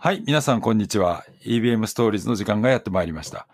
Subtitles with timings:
[0.00, 1.24] はい、皆さんこんにちは。
[1.44, 3.48] EBM ストーリーズの時間がやってまいりました。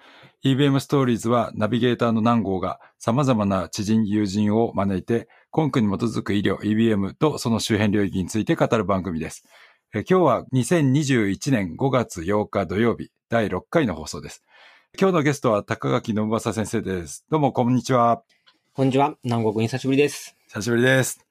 [0.45, 5.27] EBM ストーリーズはナビゲーターの南郷が様々な知人、友人を招いて、
[5.57, 9.47] 根拠に基づく医療、EBM とその周辺領域について語る番組です。
[9.95, 14.45] え今日は2021年5月8日土曜日、第6回の放送です。
[15.01, 17.25] 今日のゲストは高垣信正先生です。
[17.31, 18.23] どうもこんにちは。
[18.75, 19.15] こんにちは。
[19.25, 20.37] 南国に久しぶりです。
[20.49, 21.24] 久しぶりです。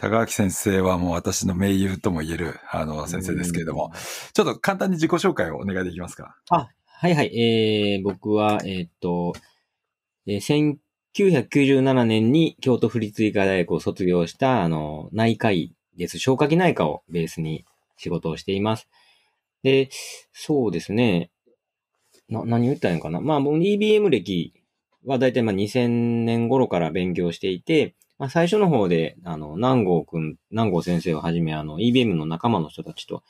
[0.00, 3.92] 高垣先生はもう私の盟友とも言える、あの、先生ですけれども、
[4.32, 6.36] ちょっと簡単に自己紹介をお願いできますか？
[6.50, 7.36] あ、はいはい。
[7.36, 9.34] えー、僕は、えーっと、
[10.26, 10.78] えー
[11.14, 16.18] 1997年に京都府立医科大学を卒業した、あの、内科医です。
[16.20, 17.64] 消化器内科をベースに
[17.96, 18.88] 仕事をしています。
[19.64, 19.90] で、
[20.32, 21.30] そうですね。
[22.28, 23.20] な、何言ったらいいのかな。
[23.20, 24.52] まあ、僕 EBM 歴
[25.04, 33.22] はだいたいまあ2000年頃から勉強していて、まあ、最初の方で、あの、南郷くん、南郷先生をはじめ、あの、EBM の仲間の人たちと、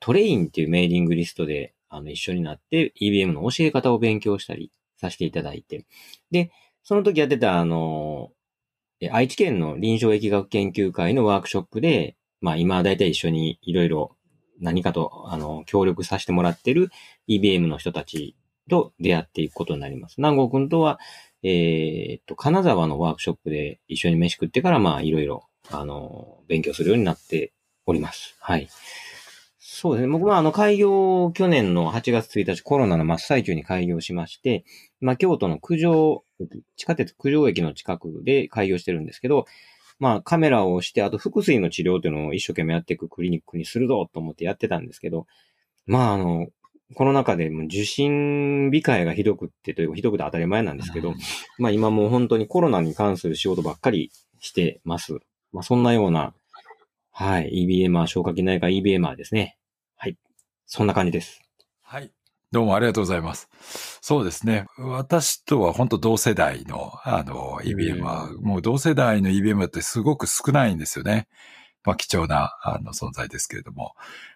[0.00, 5.84] トレインっていうメーリングリストで、あの、一緒になって EBM の教え方を勉強したりさせていただいて。
[6.30, 6.50] で、
[6.82, 8.30] その時やってた、あの、
[9.10, 14.16] 愛知県の臨床疫学研究会のワークショップで、まあ今だいたい一緒にいろいろ
[14.60, 16.90] 何かと、あの、協力させてもらってる
[17.28, 18.36] EBM の人たち
[18.70, 20.14] と出会っていくことになります。
[20.18, 20.98] 南郷くんとは、
[21.42, 27.52] えーっと、金沢のワークショップで一緒に飯食ってから、まあいろいろ、あの、勉強するようになって
[27.86, 28.36] おります。
[28.40, 28.68] はい。
[29.58, 30.12] そうですね。
[30.12, 34.64] 僕はあの開業、去年の8月1日コロナの真っ最中に開業しまして、
[35.00, 36.24] まあ京都の九条、
[36.76, 39.46] 地下鉄九条駅の近くで開業してるんですけど、
[39.98, 45.26] まあカメラをして、あと腹水の治療というのを一生懸命やっていくクリニックにするぞと思ってやってたんですけど、
[45.86, 46.48] まああの、
[46.94, 51.14] コロナ禍でもう受診控えがひどくってというか、ひどくて当たり前なんですけど、
[51.58, 55.18] まあ今もう本当にコロナに関する仕事ばっかりしてます。
[55.52, 56.34] まあそんなような、
[57.10, 59.58] はい、EBMR、消化器内科 EBMR ですね。
[59.96, 60.16] はい。
[60.66, 61.42] そんな感じです。
[61.82, 62.10] はい。
[62.52, 63.48] どうもありがとうございます。
[64.02, 64.66] そうですね。
[64.76, 71.28] 私とは本当同世代の、あの、EBM は、もう同世代の EBM ってすごく少ないんですよね。
[71.84, 73.94] まあ貴重な、あの、存在ですけれども、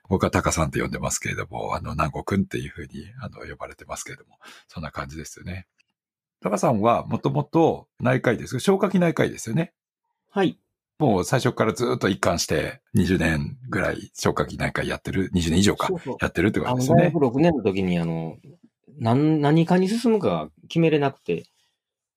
[0.09, 5.67] 僕はタカさんと呼んでますけれども、あの、南郷くんっていうふうに、あの、呼ばれてますけれども、そんな感じですよね。
[6.41, 9.73] タカさんはもともと内科医です消化器内科医ですよね。
[10.31, 10.59] はい。
[10.99, 17.13] もう最初からずっと一貫して20年ぐらい消化器内科医やってる、20年以上かそうそうやってるってことですよね大。
[17.13, 18.37] 学6年の時に、あの、
[18.99, 21.45] 何、何かに進むか決めれなくて、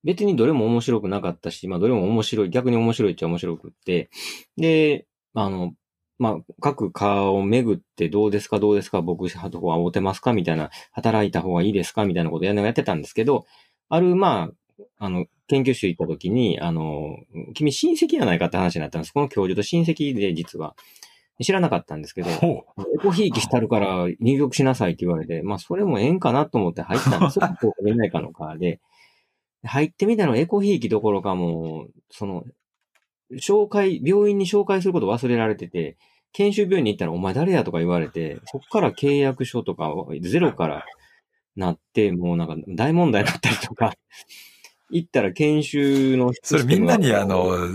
[0.03, 4.09] 別にどれも面白くなかったし、まあ、どれも面白い、逆に面白いっちゃ面白くって、
[4.55, 5.73] で、あの、
[6.17, 13.45] まあ、各科を巡ってどうですか、どうですか、僕、はとこは会うてますかみたいな、働いた方がいいですかみたいなことやってたんですけど、
[13.87, 17.17] ある、まあ、あの、研究室行った時に、あの、
[17.53, 19.11] 君親戚やないかって話になったんです。
[19.11, 20.75] この教授と親戚で実は。
[21.41, 22.29] 知らなかったんですけど。
[22.29, 22.63] エ
[23.01, 27.47] コひいきしたるから入力しなさいって言われて、まあそれもええんかなと思って入ったんですよ。
[27.61, 28.81] こう見ないかのかで。
[29.63, 32.43] 入ってみたらエコひいきどころかもう、その、
[33.33, 35.97] 紹介、病院に紹介すること忘れられてて、
[36.31, 40.85] 研修病院に行ったらお前誰やとか言われて、そっから契約書とかをゼロから
[41.55, 43.93] なって、もうなんか大問題になったりとか、
[44.91, 47.69] 行ったら研修のそれみんなにあのう、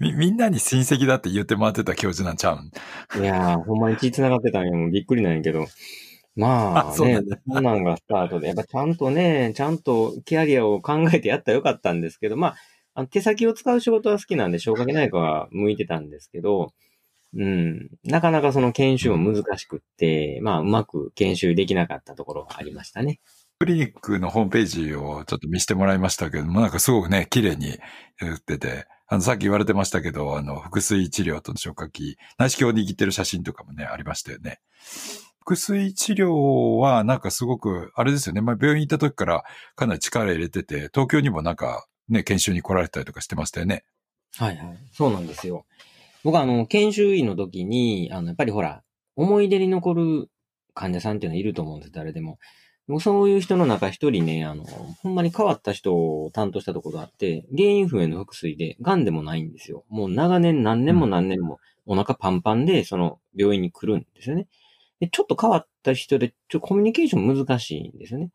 [0.00, 3.22] み、みんなに親戚だって言って回ってた教授なんちゃうん？
[3.22, 5.66] いやー、ほんまに血繋がってたんや、もうびっくりなんやけど。
[6.34, 12.56] まあねあそうなん、そんなんがスタートで、やっぱちゃんとね、ちゃんとキャリアを考えてやったらよかったんですけど、まあ、
[12.94, 16.72] あの手先を使う仕事は好きなんで、消化器内科は向いてたんですけど、
[17.34, 23.20] うん、なかなかその研修も難しくって、まあ、うまく研修できなかったところがありましたね。
[23.58, 27.78] クリニックのホームページをちょっと見せてもらいましたけども、なんかすごくね、綺麗に
[28.20, 34.60] 売ってて、あの、さっき言われてましたけど、あの、腹水治療と消化器、内視鏡を握ってる写真とかもね、ありましたよね。
[35.44, 39.44] 腹水治療はなんかすごく、あれですよね、まあ、病院行った時から
[39.76, 43.84] かなり力入れてて、東京にもなんかね、研修に来られたりとかしてましたよね。
[44.36, 44.78] はいはい。
[44.92, 45.64] そうなんですよ。
[46.24, 48.82] 僕はあの、研修医の時に、あの、やっぱりほら、
[49.16, 50.30] 思い出に残る
[50.74, 52.38] 患者さんっていうのはいると思うんです、誰でも。
[52.88, 59.84] 僕そういう人の中一人ね、あの、ほんまに変わった人を担当したところがあって、原因不明の腹水で、癌でもないんですよ。
[59.88, 64.48] もう長年何年も何年もお腹パンパンで、その病院に来るんですよね。
[65.00, 68.30] で、ちょっと変わった人で、ちょっとコミュニケーション難しいんですよね。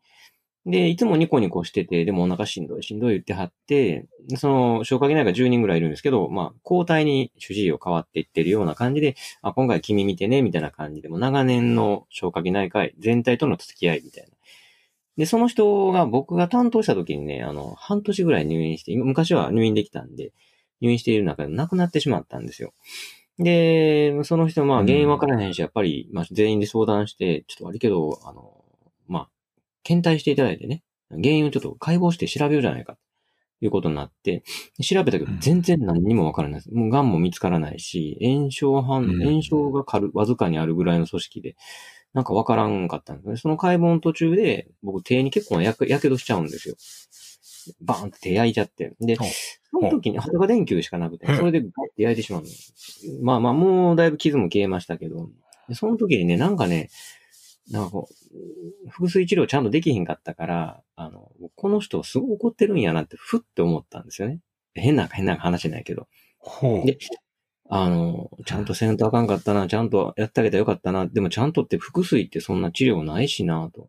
[0.68, 4.06] で、いつもニコニコしてて、でもお腹しんどいしんどい言ってはって、
[4.36, 14.30] その、消化器内科10人ぐらいいるんですけど、まあ、交代に主治医を変わっていってるような感じで、あ、今回君見てね、みたいな感じで、も長年の消化器内科医全体との付き合いみたいな。
[15.16, 20.32] で、その人が僕が担当した時にね、あの、半年ぐらい入院して、昔は入院できたんで、
[20.82, 22.74] 入院している中で亡くなってしまったんですよ。
[23.38, 28.57] で、その人、まあ原因わからへんし、やっぱり、まあ全員で相談して、ちょっと悪いけど、あの、
[29.88, 32.98] 検体していただいてね、原因をちょっと解剖して調べようじゃないか、
[33.58, 34.42] ということになって、
[34.82, 36.74] 調べたけどうん全然何にもわからないです。
[36.74, 41.56] もう癌も見つからないし、炎症反、うん炎症が軽わずかにあるぐらいの組織で、
[42.12, 43.36] なんかわからんかったんですね。
[43.38, 46.74] その解剖の途中で、僕手に結構やけやけどしちゃうんですよ。
[47.80, 48.94] バーンって手焼いちゃって。
[49.00, 52.48] で、その時に裸電球しかなくてうん、それでバッて焼いてしまうの。
[53.22, 55.30] まあまあ、もうだいぶ傷も消えましたけど、
[55.68, 56.90] でその時にね、なんかね、
[57.70, 64.40] なんかこう、腹水治療ちゃんとできひんかったから、あの、この人すごい怒ってるんやなって、ふって思ったんですよね。
[64.74, 66.08] 変な、変な話ないけど。
[66.38, 66.86] ほう。
[66.86, 66.98] で、
[67.70, 73.88] あの、ちゃんとせんとあかんかったな、ちゃんとやってあげたらよかったな、でもちゃんとって腹水ってそんな治療ないしな、と。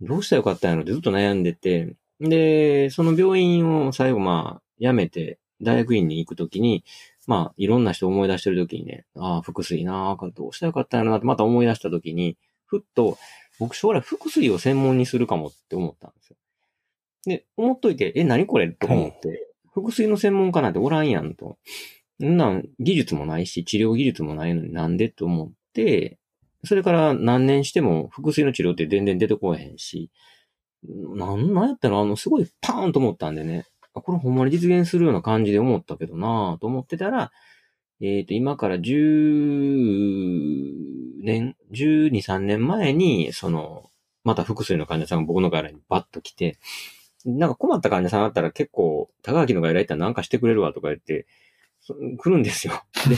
[0.00, 6.84] どうしたらよかったんやろってずっと悩んでて、で、その病院を最後まあ、辞めて、大学院に行くときに、
[7.26, 12.36] まあ、いろんな人思い出してるときにね、ああ、腹水なあ、どうしたらよかったんやろなってまた思い出したときに、
[12.78, 13.18] ふっと、
[13.60, 16.36] 僕将来腹水を専門にするかもって思ったんですよ。
[17.26, 18.68] で、思っといて、え、何これ？
[18.68, 21.58] とか思って、腹水の専門家なんておらんやんと。
[22.22, 25.08] んなん、技術もないし、治療技術もないのになんで？
[25.08, 26.18] と思って、
[26.64, 30.10] それから何年しても腹水の治療って全然出てこへんし、
[30.82, 37.30] なん、なんやったら、あの、すごいパーンと思ったんでね、あこれほんまに実現するような感じで思ったけどなぁと思ってたら、
[38.00, 43.90] えっ、と、今から10年、12、3年前に、その、
[44.22, 46.58] また腹水の患者さんが僕の外来にバッと来て、
[47.24, 51.26] なんか困った患者さんあったら結構、高垣の外来行ったらなんかしてくれるわとか言って、
[51.80, 52.84] そ来るんですよ。
[53.08, 53.16] で、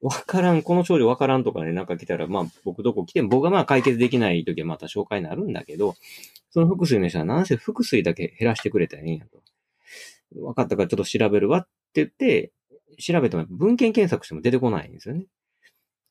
[0.00, 5.94] わからん、この症状わからんとかね、なんか来たら、まあ僕どこ来ても僕がまあ解決できない時はまた紹介になるんだけど、
[6.50, 9.42] その腹水の人はなんせ腹水だけ減らしてくれたらいいんやと。
[10.34, 12.52] 分かったからちょっと調べるわって言って、
[12.98, 15.26] 調べても文献検索しても出てこないんですよね。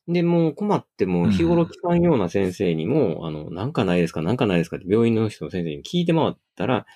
[0.08, 6.86] で、もう困っても日頃聞かんような先生にも、あの、なんかないですかなんかないですかって病院の人の先生に聞いて回ったら、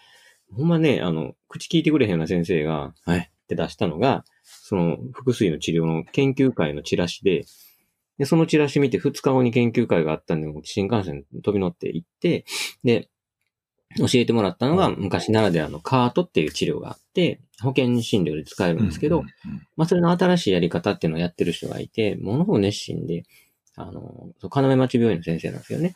[0.52, 7.44] ほんまね、あの、口聞いてくれへんような先生が、はいって出したのが、その腹水の治療の研究会のチラシで、
[8.18, 12.44] で、そのチラシ見て2日後に研究会があったんで、新幹線飛び乗って行って、
[12.84, 13.08] で、
[13.98, 23.24] 教えてもらったのが昔ならではのカートっていう治療があって、保険診療で使えるんですけど、うんうんまあそれの新しいやり方っていうのをやってる人がいて、ものすごく熱心で、
[23.76, 25.94] あの、金目町病院の先生なんですよね。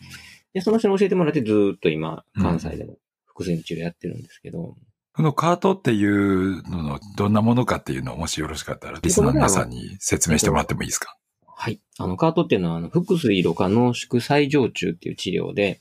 [0.52, 4.76] で、その人に教えてもらってずーっと今、関西でも腹水の治療やってるんですけど、
[5.12, 11.16] このカートっていうののどんなものかっていうのをもしよろしかったら、リスナーの皆さんに説明してもらってもいいですか？
[11.46, 11.80] はい。
[11.98, 15.80] あの、カートっていうのは、あの、腹水ろ過濃縮再蒸中っていう治療で、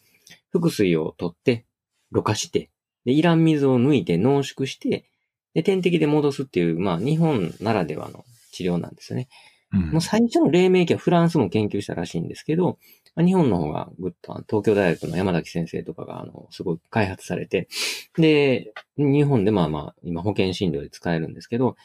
[0.52, 1.66] 腹水を取って、
[2.14, 2.70] ろ過して、
[3.06, 5.06] で、いらん水を抜いて濃縮して、
[5.54, 9.28] で、点滴で戻すっていう、まあ、日本ならではの治療なんですよね。
[9.74, 12.78] うんもう最初の黎明期はフランスも研究したらしいんですけど、
[13.16, 17.68] まあ日本の方がぐっと、東京大学の山崎先生とかが、あの、すごい開発されて、
[18.16, 21.76] で、日本でまあまあ、今保険診療で使えるんですけど、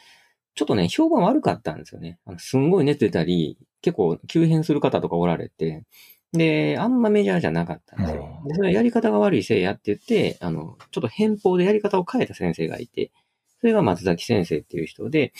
[0.55, 2.19] ちょっとね、評判悪かったんですよね。
[2.25, 5.83] あのすんごい熱出たり、結構急変する方とかおられて、
[6.31, 8.41] で、あんまメジャーじゃなかったんですよ。
[8.45, 13.11] でそれはやり方が悪いせいやって言って、あの、ちょっと偏方でやり方を変えた先生がいて、
[13.59, 15.33] それが松崎先生っていう人で、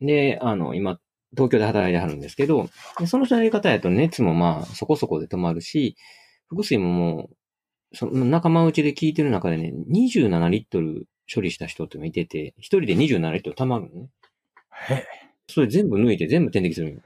[0.00, 0.98] で、あの、今、
[1.32, 5.96] 東京で働いてはるんですけど、でその人のやり方やと熱もまあそこそこで止まるし、
[6.48, 7.30] 腹水もも
[7.92, 14.08] う、その仲間内で聞いてる中でね、27リットル処理した人っていうのがいてて、一人で27リットル溜まるのね。
[15.48, 17.02] それ全部抜いて全部点滴する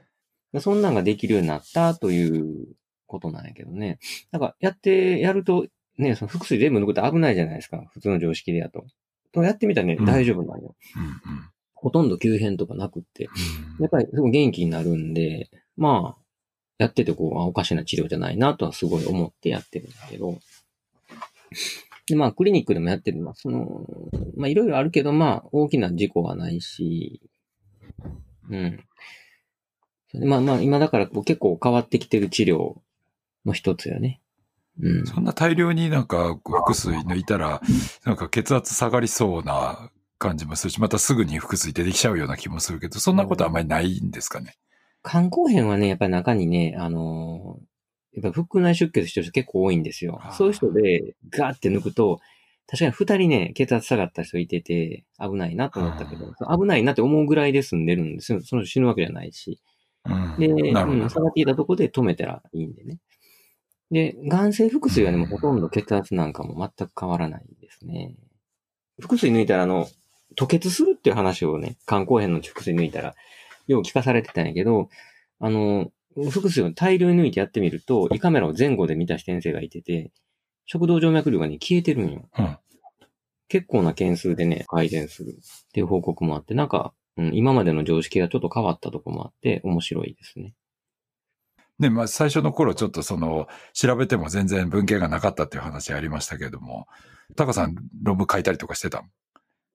[0.59, 2.67] そんなんができるようになったという
[3.11, 3.99] ことなんやけどね。
[4.31, 7.83] なんかやって、やると、ね、その腹水全部抜くと危ないじゃないですか。
[7.93, 8.85] 普通の常識でやと。
[9.31, 10.75] とやってみたらね、うん大丈夫なんよ。
[10.95, 11.11] うんうん
[11.73, 13.25] ほとんど急変とかなくって。
[13.25, 13.31] うん
[13.83, 16.21] やっぱりすごい元気になるんで、まあ、
[16.77, 20.37] やっててこう、あおかしな治療じゃないなとはすごい思ってやってるんだけど。
[22.07, 23.85] で、まあ、クリニックでもやってるのは、その、
[24.35, 27.21] まあ、いろいろあるけど、まあ、大きな事故はないし、
[28.49, 28.83] うん。
[30.27, 32.75] まあまあ、今だからこう結構変わってきてる治療
[33.45, 34.21] の一つよね。
[34.81, 35.05] うん。
[35.05, 37.61] そんな大量になんか腹水抜いたら、
[38.05, 44.57] なんか血圧下がりそうな感じもするし、またすぐに腹水出てきちゃうような気もするけど、そんなことあんまりないんですかね。
[45.03, 47.71] 肝硬変はね、やっぱり中にね、あのー
[48.13, 52.19] やっぱ腹内出血してる人結構多いんですよそういう人でガーって抜くと、
[52.67, 58.41] 確かに二人ね、血圧下がった人いてて、危ないなと思ったけど、危ないなって思うぐらいで済んでるんですよ。
[58.41, 59.59] その人死ぬわけじゃないし。
[60.05, 62.97] うんで、うん、下がっていたとこで止めたらいいんでね。
[63.91, 68.15] で、眼性腹水はね、もうほとんど血圧なんかも全く変わらないですね。
[69.01, 69.87] 腹水抜いたら、あの、
[70.37, 73.15] 吐血するっていう話をね、肝硬変の腹水抜いたら、
[73.67, 74.89] よう聞かされてたんやけど、
[75.39, 75.91] あの、
[76.29, 80.11] 複数を大量に抜いてやってみると、胃カメラを前後で見た先生がいてて、
[80.65, 82.29] 食道静脈瘤がね、消えてるんよ。
[82.37, 82.57] うん。
[83.49, 90.53] 結構な件数でね、改善するっていう報告もあって、なんか、うん、今までの常識がちょっと変わったとこもあって、面白いですね。
[91.81, 96.87] で、まあ最初の頃ちょっとその、調べても全然文献がなかったっていう話ありましたけれども、
[97.35, 99.03] タカさん論文書いたりとかしてた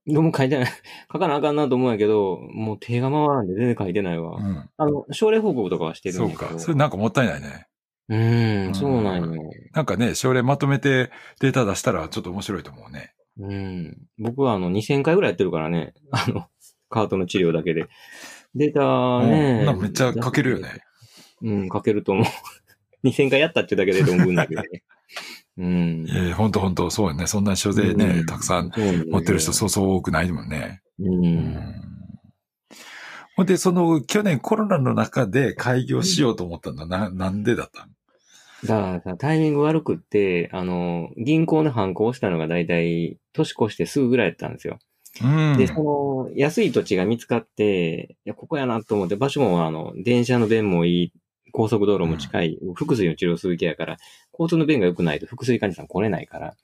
[0.07, 0.67] どうも書いてない。
[1.13, 4.37] 書かなあかんなと思うんやけど、もう手が回らんで全然書いてないわ。
[4.37, 4.71] うん。
[4.77, 6.31] あの、症例報告とかはしてるんそう。
[6.31, 6.59] か。
[6.59, 7.67] それなんかもったいないね。
[8.09, 9.43] うーん、そうなんよ。
[9.73, 11.11] なんかね、症例まとめて
[11.41, 13.15] データ出したらちょっと面白いと思うね。
[13.39, 13.97] うん。
[14.19, 15.93] 僕はあの、2000回ぐらいやってるからね。
[16.13, 16.47] あの、
[16.89, 17.89] カートの治療だけで。
[18.55, 19.65] データね。
[19.69, 20.86] うんめっちゃ書けるよね。
[21.43, 22.25] うん、書けると思う。
[23.07, 24.83] 2000回やったっていうだけで論文だけどね。
[25.59, 26.07] うん。
[26.09, 27.27] ええほんとほんと、そうよね。
[27.27, 28.71] そんな書でね、うんたくさん
[29.11, 30.83] 持ってる人そうそう多くないもんね。
[30.99, 31.05] う。
[31.05, 31.87] うんん。
[33.37, 36.87] ほんで、その、去年コロナの中で開業しようと思ったんだ。
[36.87, 37.93] な、なんでだったの？
[38.65, 44.79] だからさ、タイミング悪くって、あの、銀行の反抗したのがだいたい年越してすぐぐらいやったんですよ。
[45.23, 45.59] うん。
[45.59, 51.13] で、その、安い土地が見つかって、いや、ここやなと思って、場所もあの、電車の便もいい、
[51.57, 53.97] 高速道路も近い、腹水の治療する気やから、
[54.31, 56.55] 交通の便が良くないと腹水患者さん来れないから。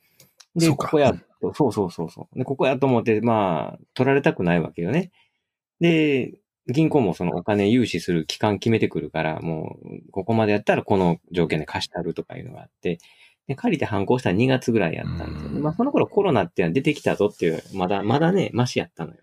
[0.54, 2.38] で、ここやと、そうそうそうそう。
[2.38, 5.10] で、ここやと思って、まあ、取られたくないわけよね。
[5.80, 6.34] で、
[6.70, 12.98] 銀行もそのお金融資する期間決めてくるから、もう、ここまでやったらこの条件で貸したるとかいうのがあって、
[13.46, 15.56] で、借りて反抗したら2月ぐらいやったんですよね。
[15.56, 19.20] うんまあ、その頃コロナっていうのは出てきたぞっていう、まだ、まだね、マシやったのよ。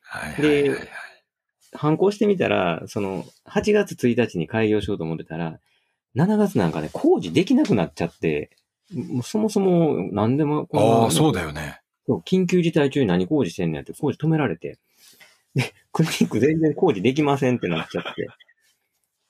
[0.00, 1.09] はいはいはいはい。
[1.72, 5.58] 反抗してみたら、その、8月1日に開業しようと思ってたら、
[6.14, 8.50] 7月なんかね、工事できなくなっちゃって、
[8.92, 11.80] もうそもそも何でもああ、そうだよね。
[12.26, 14.78] 緊急事態中に何工事してんねんって工事止められて、
[15.54, 18.28] で、クリニック全然工事できませんってなっちゃって、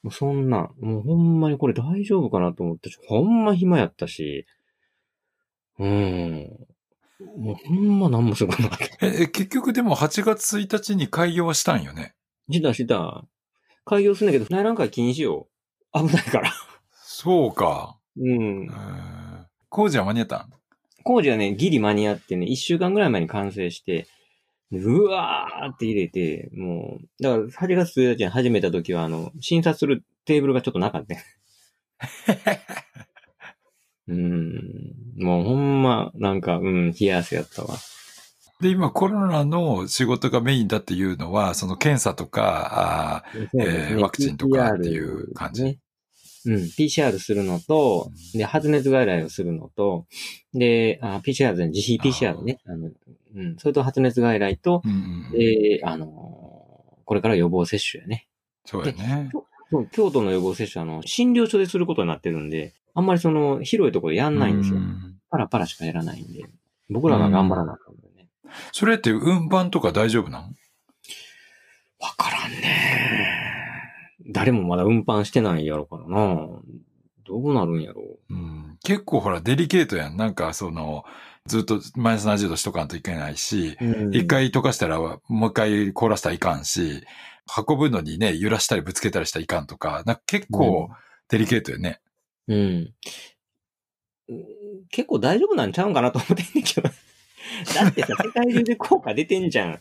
[0.02, 4.46] もうそんな、もうほんまにこれ大丈夫かなと思って、ほんま暇やったし、
[5.78, 6.66] うーん。
[7.36, 9.06] もうほんま何もすることなかった。
[9.06, 12.14] え、え結局でも8月1日に開業はしたんよね？
[12.52, 13.24] したした。
[13.84, 15.48] 開業するんだけど、内覧会禁止よ。
[15.92, 16.52] 危ないから。
[16.92, 17.98] そうか。
[18.16, 18.66] うんえ。
[18.68, 20.50] ー工事は間に合ったん？
[21.04, 24.06] 工事はね、ギリ間に合ってね、一週間ぐらい前に完成して、
[24.72, 31.24] うわーって入れて、もう、だから8月1日に始めた時は、あの、診察するテーブルがちょっとなかったね。
[34.08, 34.94] うん。
[35.18, 37.76] もうほんま、なんか、うん、冷や汗やったわ。
[38.60, 45.64] で、今コロナの仕事がメインだっていうのは、その検査とか、あそうですねワクチンとかっていう感じ？
[45.64, 45.78] ね。
[46.46, 50.06] うん、PCR するのと、で、発熱外来をするのと、
[50.54, 52.60] で、あ PCR で自費 PCR ね。
[52.66, 52.90] あの
[53.36, 56.40] うん、それと発熱外来とー、うんうん、で、あのー
[57.10, 58.28] これから予防接種やね。
[58.64, 59.32] そうやね。
[59.90, 64.80] 京都の予防接種は、あの、診療所ですることになってるんで、あんまりその、広いところでやんないんですよう。
[64.80, 66.44] んパラパラしかやらないんで。
[66.88, 67.89] 僕らが頑張らなあかんのよね。
[68.72, 70.54] それって運搬とか大丈夫なん？
[72.00, 73.58] わからんね。
[74.32, 76.36] 誰もまだ運搬してないやろからな。
[77.26, 80.16] どうなるんやろうん、結構ほらデリケートやん。
[80.16, 81.04] なんかその、
[81.46, 84.10] ずっとマイナス70度しとかんといけないし、う。
[84.16, 87.04] 一、回溶かしたらもう一回凍らしたらいかんし、
[87.68, 90.90] 運ぶのにね、揺らしたりぶつけたりしたらいかんとか、なんか結構
[91.28, 92.00] デリケートよね。
[92.48, 92.56] うん。
[92.56, 94.54] うん
[94.90, 96.88] 結構大丈夫なんちゃうんかなと思ってんねんけど。
[97.74, 99.80] だってさ、世界中で効果出てんじゃん。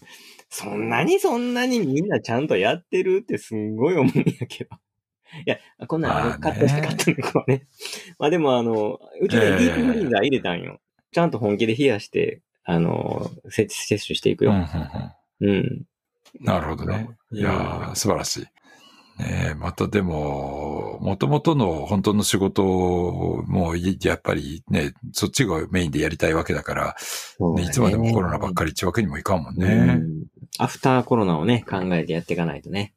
[0.49, 4.75] そんなにそんなにみんなちゃんとやってるってすんごい思うんやけど。
[5.45, 7.67] いや、こんなんあまあねれカットしてカットでこうね。
[8.17, 10.79] まあでもあの、うちね、ええディープフリーザー入れたんよ。
[11.11, 14.67] ちゃんと本気で冷やして、あの、接接種していくうんうんよ。
[15.41, 15.85] うんうん。
[16.41, 17.09] なるほどね。
[17.31, 18.45] いやうんー、素晴らしい。
[19.19, 26.95] ねえ、またでも、元々の本当の仕事も、いやっぱりね、そっちがメインでやりたいわけだから、
[27.55, 29.67] ねねいつまでもコロナばっかりってわけにもいかんもんね。
[29.67, 30.23] うん
[30.57, 32.93] アフターコロナをね、考えてやっていかないとね。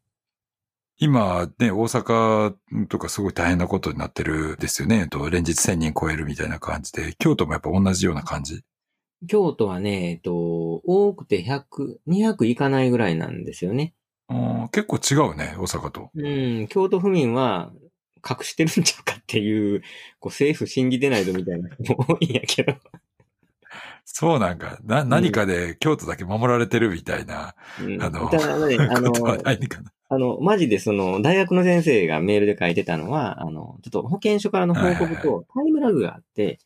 [0.99, 2.55] 今ね、大阪
[2.89, 5.07] とかすごい大変なことになってるですよね。
[5.09, 8.63] と連日1000人超えるみたいな感じで、京都もやっぱ同じような感じ？
[9.29, 13.95] 京都はね、えっと、多くて100、200いかないぐらいなんですよね。
[14.29, 16.11] うん結構違うね、大阪と。
[16.15, 16.23] う
[16.63, 17.73] ん、京都府民は
[18.29, 19.83] 隠してるんちゃうかっていう、
[20.21, 22.75] こう政府審議出ないとみたいな人も 多いんやけど。
[24.05, 29.93] そうなんか、な、何かで京都だけ守られてるみたいな、うん、あのただね、あことはの、ないのかな。
[30.09, 36.59] あの、マジでその、大学の先生がメールで書いてたのは、あの、ちょっと保健所からの報告はいはいとタイムラグがあって、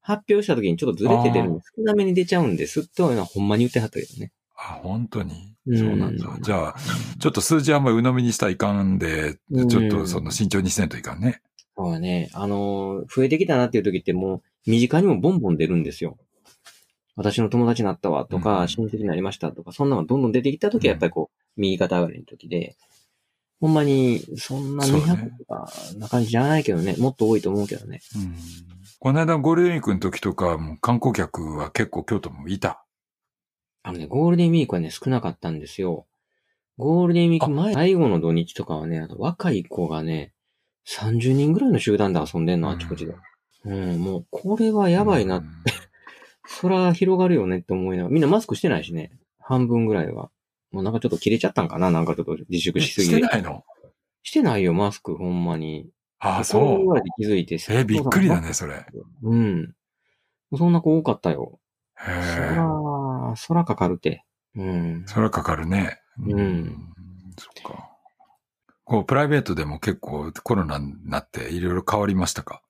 [0.00, 4.32] 発表した時にちょっとずれて出るんで少なめに出ちゃうんですっていうのはほんまに言ってはったけどね。
[4.56, 5.54] あ、本当に？
[5.66, 6.38] うんそうなんだ。
[6.40, 6.76] じゃあ、
[7.18, 11.40] ちょっと数字あんまり鵜呑みにしたらいかんで、うんちょっとその慎重にせんといかんね。
[11.76, 12.30] そうだね。
[12.34, 16.16] あのー、増えてきたなっていう時ってもう、身近にもボンボン出るんですよ。
[17.16, 22.76] 私の友達になったわとか、うん親戚になりましたとか、そんなのどんどん出てきた時はやっぱりこう、右肩上がりの時で、
[23.60, 28.00] ほんまに、そんなそうね200とかな感じじゃないけどね、もっと多いと思うけどね。
[28.14, 28.34] うん。
[28.98, 32.83] この間ゴールデンウィークの時とか、もう観光客は結構京都もいた。
[33.84, 36.06] あのね、ゴールデンウィークはね、少なかったんですよ。
[36.78, 40.32] ゴールデンウィーク前、最後の土日とかはね、あの若い子がね、
[40.88, 43.14] 30人ぐらいの集団で遊んでんの、あちこちで。
[43.66, 45.36] うん、もう、これはやばいな。
[45.36, 45.44] うん
[46.46, 49.12] そら広がるよねって思いながら、みんなマスクしてないしね。
[49.40, 50.30] 半分ぐらいは。
[50.72, 53.64] もうなんかちょっと切れちゃったんかななんかちょっと自粛しすぎしてないの？
[54.22, 55.88] してないよ、マスク、ほんまに。
[56.18, 56.86] ああ、そう。
[56.86, 57.58] ぐらいで気づいて。
[57.70, 58.74] え、びっくりだね、それ。
[58.74, 58.84] へ
[59.22, 59.74] うん。
[60.56, 61.58] そんな子多かったよ。
[61.96, 62.56] そえ。
[63.34, 64.24] ら、そらかかるて。
[64.56, 65.04] うん。
[65.06, 65.98] それはかかるね。
[66.18, 66.92] うん
[67.36, 67.90] そっか。
[68.84, 72.62] こう、プライベートでも結構コロナになっていろいろ変わりましたか？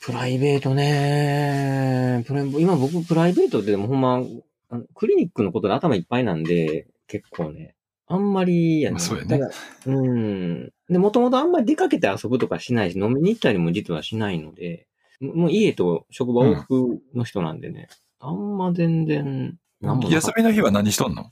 [0.00, 4.22] プライベートねプライ今僕プライベートでもほんま、
[4.70, 7.74] あのクリニックのことで頭いっぱいなんで、結構ね、
[8.06, 8.94] あんまりやね。
[8.94, 9.40] まあそうやね
[9.84, 10.72] うん。
[10.88, 14.86] で、もともとあんまり出かけて遊ぶとかしないし、飲みに行ったりも実はしないので、
[15.20, 17.88] ももう家と職場往復の人なんでね、
[18.28, 21.30] あんま全然、なんもなかった休みの日は何しとんの？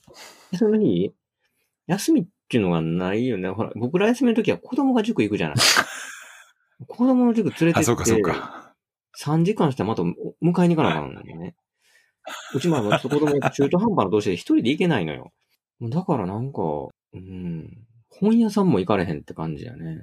[0.53, 0.71] 休み？
[0.73, 1.13] の日
[1.89, 3.51] 休みっていうのがないよね。
[3.51, 5.57] ほら、僕ら休みの時は子供が塾行くじゃない。
[6.87, 8.75] 子供の塾連れてって、あ、そうかそうか。
[9.21, 11.57] 3時間したらまた迎えに行かなあかんのよね。
[12.55, 15.33] うちもちょっと子供が中途半端な同士で一人で行けないのよ。
[15.83, 16.61] だからなんか、
[17.13, 19.99] うん、本屋さんも行かれへんって感じやね。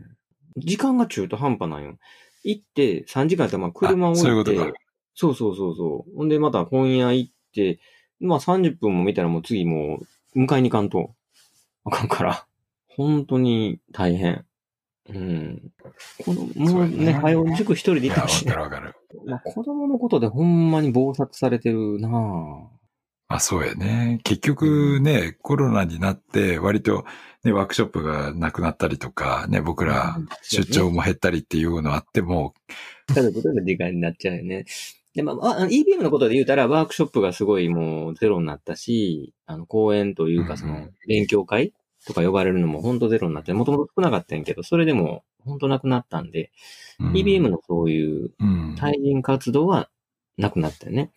[0.57, 1.98] 時間が中途半端なんよ。
[2.43, 4.79] 行って3時間やったらまあ車を置いて、あそういうことか
[5.13, 6.15] そうそうそうそう。
[6.18, 7.80] ほんでまた本屋行って、
[8.20, 10.00] まあ30分も見たらもう次も
[10.36, 11.13] う迎えに行かんと。
[11.86, 12.46] あかんから。
[12.88, 14.46] 本当に大変。
[15.10, 15.72] うん。
[16.24, 18.93] 子供もうね、早う塾一人で行ってほしいかるわかる。
[19.26, 22.12] まあ、子供のことでほんまに暴殺されてるなぁ。
[23.28, 24.19] まあそうやね。
[24.24, 27.06] 結局ね、コロナになって割と
[27.43, 32.54] ね、ワークショップがなくなったりとか、ね、僕ら出張も減ったりっていうのあっても、
[33.08, 34.65] ただことの時間になっちゃうよね。
[35.13, 41.74] で、まあ、あ EBM のことで言うたら、ワークショップがすごいもうゼロになったし、あの、講演というか、そうんうの、勉強会
[42.06, 46.52] とか呼ばれるのも本当ゼロになって、もともと少なかったんやけど、それでも本当なくなったんで、
[47.00, 48.76] うん EBM のそういううん。
[48.78, 49.89] 対人活動は
[50.38, 51.12] なくなったよね。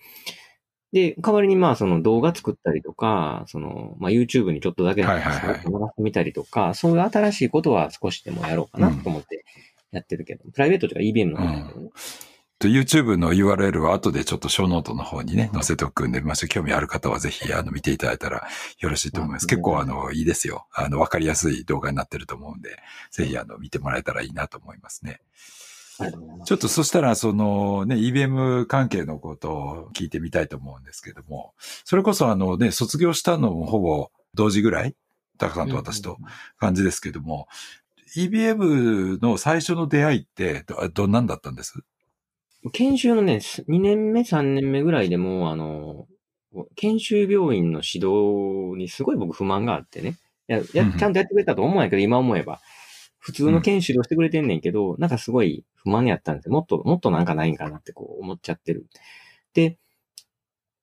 [0.92, 9.44] で、代わりにまあその動画作ったりとか、その、まあ YouTube にちょっとだけ流はいはいはいしてみたりとか、そういう新しいことは少しでもやろうかなと思って
[9.90, 11.90] やってるけど、プライベートというか EBM の方だけどね。
[12.64, 18.48] と YouTube の URL は後でちょっと小ノートの方にね、載せておくんで、もし興味ある方はぜひ、あの、見ていただいたら
[18.78, 19.44] よろしいと思います。
[19.44, 20.66] うん結構、あの、いいですよ。
[20.72, 22.78] あの、わかりやすい動画になってると思うんで、
[23.10, 25.20] ぜひ、あの、見てもらえたらいいなと思いますね。
[26.46, 31.52] ちょっとそしたら、そのね、EBM 関係のことを聞いてみたいと思うんですけども、
[31.84, 34.96] それこそあのね、卒業したのもほぼ同時ぐらい？
[35.38, 36.16] タカさんと私と
[36.58, 37.46] 感じですけども、
[38.16, 41.84] EBM の最初の出会いってど、どんなんだったんです？
[42.72, 46.06] 研修のね、2年目、3年目ぐらいでもう、あの、
[46.76, 50.16] 研修病院の指導にすごい僕不満があってね。
[50.48, 52.60] いや、やちゃんとやってくれたと思うんやけど、今思えば。
[53.18, 56.52] 普通の研修をしてくれてんねんけど、なんかすごい不満やったんですよ。
[56.52, 58.86] もっと、もっとなんかないんかなってこう思っちゃってる。
[59.54, 59.78] で、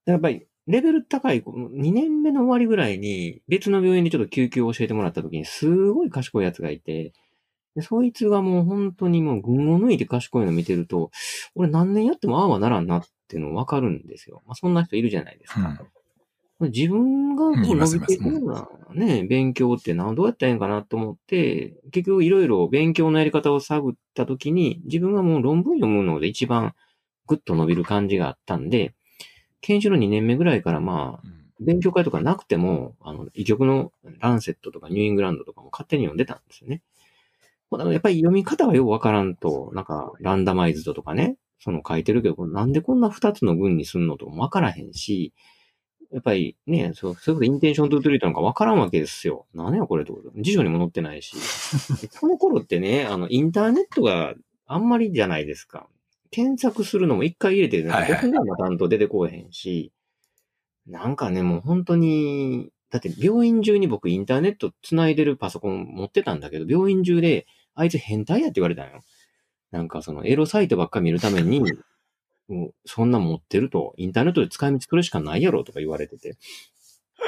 [0.06, 7.14] やっぱり、レベル高い子、2年目の終わりぐらいに、別の病院でちょっと救急を教えてもらった時に、すごい賢い奴がいて、
[7.76, 11.12] でそいつがもう本当にもう群を抜いて賢いの見てると、
[11.56, 14.42] 俺何年やってもああはならんなっていうの分かるんですよ。
[14.46, 15.82] まあそんな人いるじゃないですか。
[16.60, 26.76] 自分がこう伸びていくようなね、勉強ってな、どうやったらいいんかなと思って、結局いろいろ勉強のやり方を探ったときに、自分がもう論文読むので一番
[27.26, 28.94] グッと伸びる感じがあったんで、
[29.62, 36.82] 研修の2年目ぐらいからまあ、うん勉強会とかなくても、あの、医局のランセットとかニューイングランドとかも勝手に読んでたんですよね。
[37.78, 45.34] やっぱり読み方がよくわからんと、なんか、ランダマイズドとかね、その書いてるけど、なんでこんな二つの群にすんのとかもわからへんし、
[46.12, 49.46] やっぱりね、そう、そういうことインテンショントゥートゥリートなんかわからんわけですよ。
[49.54, 50.32] 何やこれってこと。
[50.42, 51.38] 辞書にも載ってないし。
[52.12, 55.88] その頃ってね、あの、インターネットがあんまりじゃないですか。
[56.32, 59.94] 検索するのも一回入れて、ね、はいはい5分ぐらいもちゃんと出てこえへんし、
[60.88, 69.02] なんかね、もう本当に、だって病院中に僕インターネット繋いでるパソコン持ってたんだけど、病院中で、あいつ変態やって言われたんよ。
[69.72, 71.62] なんかそのエロサイトばっか見るために、
[72.48, 76.38] もうそんな持ってると、インターネットで使い道作るしかないやろとか言われてて。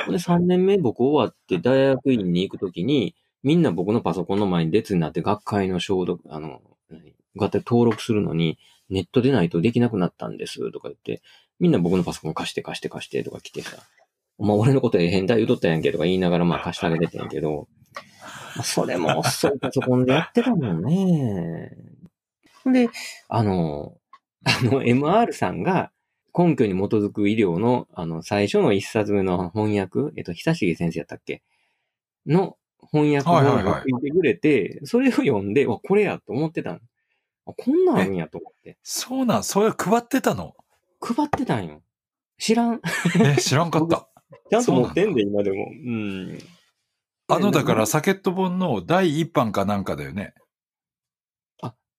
[0.10, 8.58] で、3年目僕終わって大学院に行くときに、みんな僕のパソコンの前に列になって学会の消毒、あの、何学会登録するのに、
[8.90, 11.22] ネットでないとできなくなったんです、とか言って、
[11.60, 13.78] みんな僕のパソコン貸して貸して貸してとか来てさ、
[14.38, 17.83] お前俺のことええ変態言うとったやんけとか言いながらまあ貸してあげてたんやけど、まあ
[18.64, 21.72] それも遅いパソコンでやってたもんね。
[22.66, 22.90] で、
[23.30, 23.98] あの、
[24.46, 25.92] あの、MR さんが
[26.38, 31.42] 根拠に基づく医療の、あの、最初の一冊目の翻訳、えっと、久重先生やったっけ？
[32.26, 32.58] の
[32.92, 36.80] 翻訳をはいはいはい送ってくれて、それを読んで、わ、これやと思ってたの。
[37.46, 38.78] あこんなんあるんやと思って。
[38.84, 40.56] そうなん、それ配ってたの？
[41.02, 41.82] 配ってたんよ。
[42.38, 42.82] 知らん？
[43.20, 44.08] え、知らんかった。
[44.50, 45.66] ちゃんと持ってんで、今でも。
[45.66, 46.40] うん。
[47.36, 50.34] あの、だから、サケット本の第一版かなんかだよね。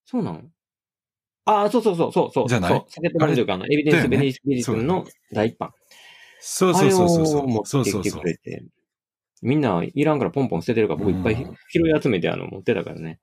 [0.06, 0.42] そうなの？
[1.46, 2.48] ああ、そうそうそう、そうそう。
[2.48, 2.70] じゃない？
[2.70, 5.70] そうサケットマンというか、あの、エビデンス・ベネディスムの第一版。
[6.40, 7.66] そうそうそうそうそう。
[7.66, 8.64] そうそうそうくれて。
[9.42, 13.18] みんないらんからポンポン捨ててるから、僕いっぱいうん拾い集めてあの持ってたからね。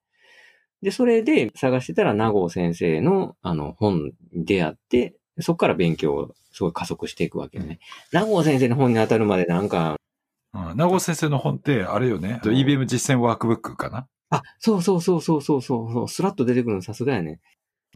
[0.82, 7.80] で、それで探してたら、名護先生のあの本に出会って、そこから勉強をすごい加速していくわけよね。
[8.12, 9.97] 名護先生の本に当たるまでなんか、
[10.53, 10.77] うん。
[10.77, 12.39] 名越先生の本って、あれよね。
[12.43, 14.07] EBM 実践ワークブックかな？
[14.29, 17.39] あ、そうそうそうそうそうそうそう、スラッと出てくるのさすがやね。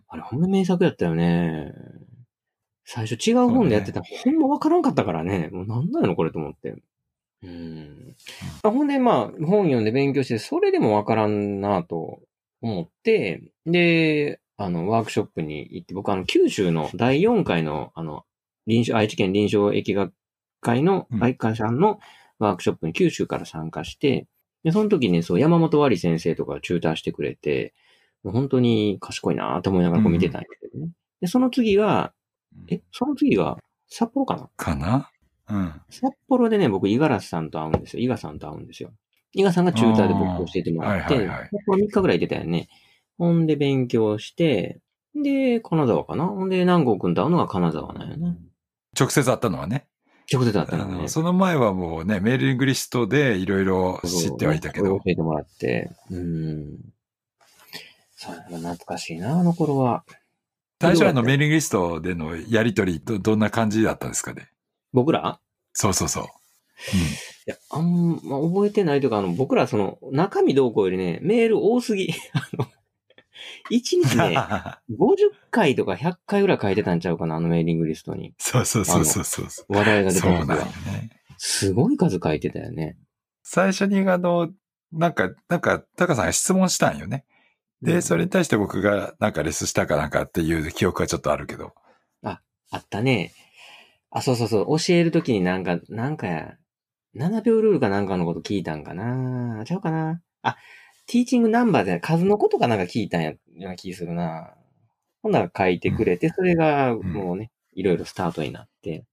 [0.08, 1.74] あれ、ほんま名作やったよね。
[2.86, 5.50] 最初違う本でやってたら、ほんまわからんかったからね。
[5.52, 6.76] もうなんだよのこれと思って。
[7.44, 8.16] うん。
[8.64, 12.20] あほんで、まあ、本読んで勉強して、それでもわからんなと
[12.62, 18.24] 思って、で、あの、ワークショップに行って、僕、あの、九州の第4回の、あの、
[18.68, 20.14] 臨床、愛知県臨床疫学
[20.62, 22.00] 会のうん愛会社の
[22.40, 24.28] ワークショップに九州から参加して、
[24.64, 27.74] で、その時にそう、山本割先生とかチューターしてくれて、
[28.24, 30.92] もう本当に賢いなと思いながらこう見てたんやけどね。
[31.22, 32.14] で、その次が、
[32.70, 34.50] え、その次が札幌かな？
[34.58, 35.12] かな？
[35.48, 35.82] うん。
[35.90, 38.02] 札幌でね、僕、五十嵐さんと会うんですよ。
[38.02, 38.92] 伊賀さんと会うんですよ。
[39.34, 42.68] 伊賀さんがチューターで僕教えてもらって、はいはいはい札幌3日ぐらい行ってたよね。
[43.18, 44.80] ほんで勉強して、
[45.14, 46.26] で、金沢かな？
[46.26, 48.38] ほんで、南郷くんと会うのが金沢なんよね。
[49.00, 49.88] 直接会ったのはね。
[50.26, 51.08] ったねの。
[51.08, 55.04] その前はもうね、メールリングリストでいろいろ知ってはいたけど教。
[55.06, 55.92] えてもらって。
[56.10, 56.78] うん。
[58.16, 60.04] そう懐かしいな、あの頃は。
[60.82, 64.50] 最初はあのメールリングリストでのやりとり、ど、どんな感じだったんですかね？
[64.94, 65.40] 僕ら？
[65.74, 66.24] そうそうそう。
[66.24, 66.28] い
[67.46, 72.10] や、あんま覚えてないというか、あの、僕らその、中身どうこうよりね、メール多すぎ。
[72.34, 72.68] あの、
[73.72, 74.30] 1日うん。
[74.32, 74.38] ね、
[74.92, 75.16] 50
[75.52, 78.34] 回とか100回ぐらい書いてたんちゃうかな、あのメーリングリストに。
[78.38, 79.46] そうそうそうそうそう。
[79.50, 80.56] そ話題が出た時は。
[80.56, 80.66] ね。
[81.38, 82.98] すごい数書いてたよね。
[83.44, 84.50] 最初にあの、
[84.92, 87.26] なんか、なんか、タカさんが質問したんよね。
[87.82, 91.74] で、それに対して僕がなんかレスしたかなんかっていう記憶はちょっとあるけど。
[92.72, 93.32] あったね。
[94.12, 94.78] あ、そうそうそう。
[94.80, 96.56] 教えるときになんか、なんかや、
[97.16, 100.58] 7秒ルールかなんかのこと聞いたんかなちゃうかなあ、
[101.08, 104.54] ティーチングナンバーで数のことかなんか聞いたんや、ような気するな
[105.22, 109.06] ほんなら書いてくれて、それがもうね、いろいろスタートになって。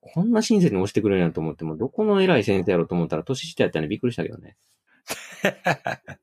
[0.00, 4.56] こんな親切に押してくれるんやと思っても、どこの偉い先生やろうと思ったら年下やったらびっくりしたけどね。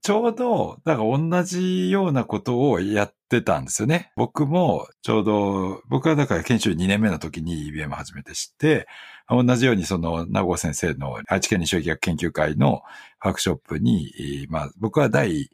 [0.00, 4.12] ちょうど、だから同じようなことをやってたんですよね。
[4.16, 8.86] 僕も、ちょうど、僕はだから研修2年目の時に EBM 初めて知って、
[9.28, 12.82] 同じようにその、名護先生の愛知県西沖学研究会の
[13.20, 15.50] ワークショップに、まあ、僕は第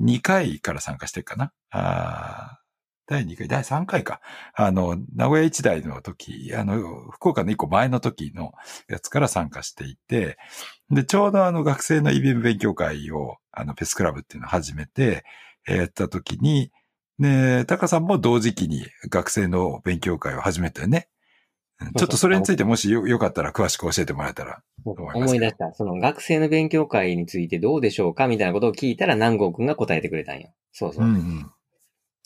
[0.00, 1.52] 2回から参加してるかな。
[1.70, 2.58] あ
[3.06, 4.20] 第2回、第3回か。
[4.54, 8.52] あの、名古屋一大の時、あの、福岡の1個前の時の
[8.88, 10.38] やつから参加していて、
[10.90, 15.24] で、ちょうどあの学生の EBM 勉強会を、あの、フェスクラブっていうのを始めて、
[15.66, 16.70] やった時に、
[17.18, 21.08] ね、タカさんも同時期に学生の勉強会を始めたよね。
[21.86, 24.62] うんちょっとそれについてもしよよかったら詳しく教えてもらえたら。
[24.84, 25.72] 思い出した。
[25.74, 30.48] その学生の勉強会についてどうでしょうかみたいなことを聞いたら南郷くんが答えてくれたんよ。
[30.72, 31.04] そうそう。
[31.04, 31.50] うんうん。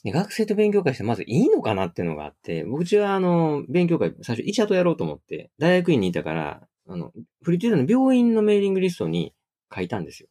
[0.05, 9.35] で学生と勉強会してまずいいのかなっていうのがあって、僕うちはあの、勉強会最初医者とやろうと思って、大学院にいたから、あの、フリチューダの病院のメーリングリストに
[9.75, 10.29] 書いたんですよ。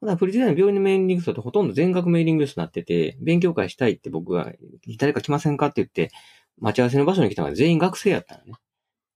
[0.00, 4.52] ただフリチューダの病院のメーリングリストってほとんど全額メーリングリストになってて、勉強会したいって僕が、
[4.98, 6.10] 誰か来ませんかって言って、
[6.58, 8.52] 待ち合わせの場所に来たのが全員学生やったのね。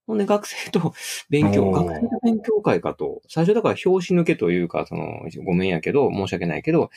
[0.07, 0.93] ほんで学生と
[1.29, 6.89] 勉強、学生と勉強会かと、最初だから表紙抜けというか、その、ごめんやけど、申し訳ないけど、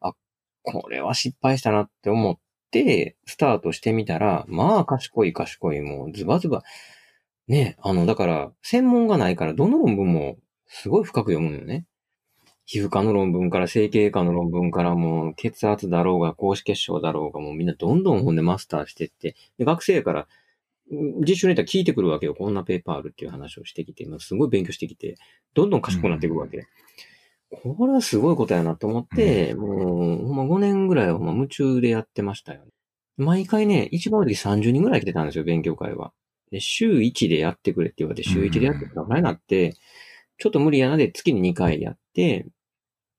[0.00, 0.14] あ、
[0.62, 2.38] これは失敗したなって思っ
[2.70, 6.62] て、スタートしてみたら、まあ、賢い賢い、もうズバズバ。
[7.48, 11.86] ね、あの、だから、専門がないから、どの論文もすごい深く読むのよね。
[12.66, 20.28] 皮膚科の論文から整形科の論文からもう血圧だろうが高脂血症だろうがもうみんなどんどん本でマスターしてって、で学生やから
[20.90, 22.34] 実習ネタ聞いてくるわけよ。
[22.34, 25.16] こんなペーパーあるっていう話をしてきて、すごい勉強してきて、
[25.54, 26.66] どんどん賢くなっていくわけ。
[27.64, 32.72] うん、これはすごいことやなと思って、うん、もう、ほんま5年ぐらいは夢中でやってましたよね。
[33.16, 36.12] 毎回ね、一番多い時30人ぐらい来てたんですよ、勉強会は。
[36.50, 39.74] で、週1でやってくれって言われて、週1でやってくれなって、
[40.40, 42.46] ちょっと無理やなで月に2回やって、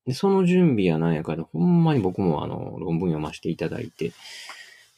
[0.06, 4.12] で、その準備やなんやから、ほんまに僕もあの、論文読ませていただいて、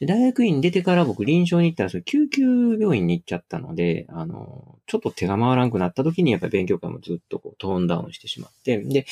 [0.02, 9.06] 大学院出てから僕臨床に行ったら、救急病院に行っちゃったので、あの、ちょっと手が回らんくなった時にやっぱり勉強会もずっとこうトーンダウンしてしまって、で、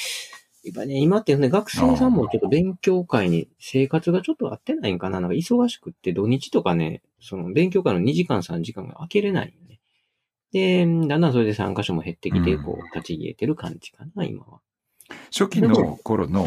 [0.65, 5.21] やっぱね、今ってね、学生さんもちょっと勉強会に生活がちょっと合ってないんかな。
[5.21, 9.55] なんか忙しくって土日とかね、その勉強会の2時間3時間が空けれない。
[10.53, 14.61] で、だんだんそれで参加者も減ってきて、こう、立ち消えてる感じかな、今は。
[15.37, 16.47] 初期の頃の、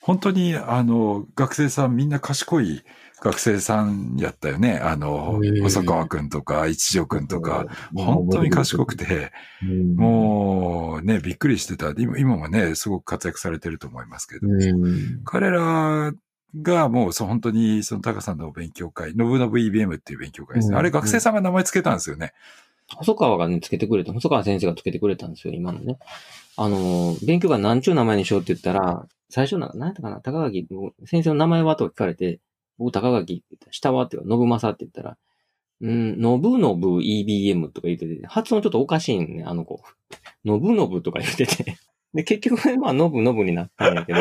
[0.00, 2.82] 本当に、あの、学生さんみんな賢い
[3.20, 4.78] 学生さんやったよね。
[4.78, 9.30] あの、細川くんとか、一条くんとか、本当に賢くて、
[9.96, 11.92] もうね、びっくりしてた。
[11.98, 14.48] 今今もね、すごく活躍されてると思いますけど、
[15.24, 16.12] 彼ら
[16.62, 20.76] がもう、本当に、そのタカさんの勉強会、ノブノブ EBM っていう勉強会ですね。
[20.76, 22.32] あれ学生さんが名前つけたんですよね。
[22.96, 25.98] 細川がね、つけてくれた、細川先生がつけてくれたんですよ、今のね。
[26.56, 30.66] あの、勉強会何ちゅう名前にしようって言ったら、最初な、何やったかな高垣、
[31.06, 32.40] 先生の名前はと聞かれて、
[32.78, 35.16] 僕高垣って言った、下はって言うか、信正って言ったら、
[35.82, 39.82] うん、のぶのぶ EBM とか言ってて、発音ちょっとおかしいんね、あの子。
[40.44, 41.76] のぶのぶとか言ってて。
[42.12, 44.20] で、結局、まあ、のぶのぶになったんやけど、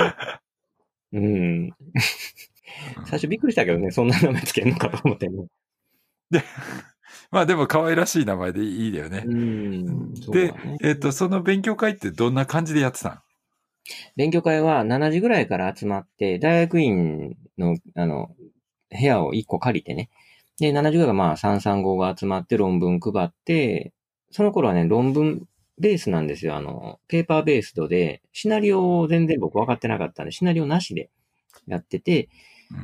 [1.13, 1.71] うん。
[3.07, 5.47] 最初びっくりしたけどね、そんな名前つけるのかと思ってね。
[6.29, 6.43] で、
[7.31, 9.23] まあでも可愛らしい名前でいいだよね。
[10.31, 13.21] で、えっ、ー、と、その勉強会ってどんな感じでやってたん？
[14.15, 18.35] 勉強会は7時ぐらいから集まって、大学院の、あの、
[18.89, 20.09] 部屋を1個借りてね。
[20.59, 23.93] で、7時ぐらいがまあ335が集まって論文配って、
[24.31, 25.47] その頃はね、論文
[25.79, 26.55] ベースなんですよ。
[26.55, 31.09] あの、ペーパーベースドで、シナリオを全然僕分かってなかったんで、シナリオなしで
[31.67, 32.29] やってて、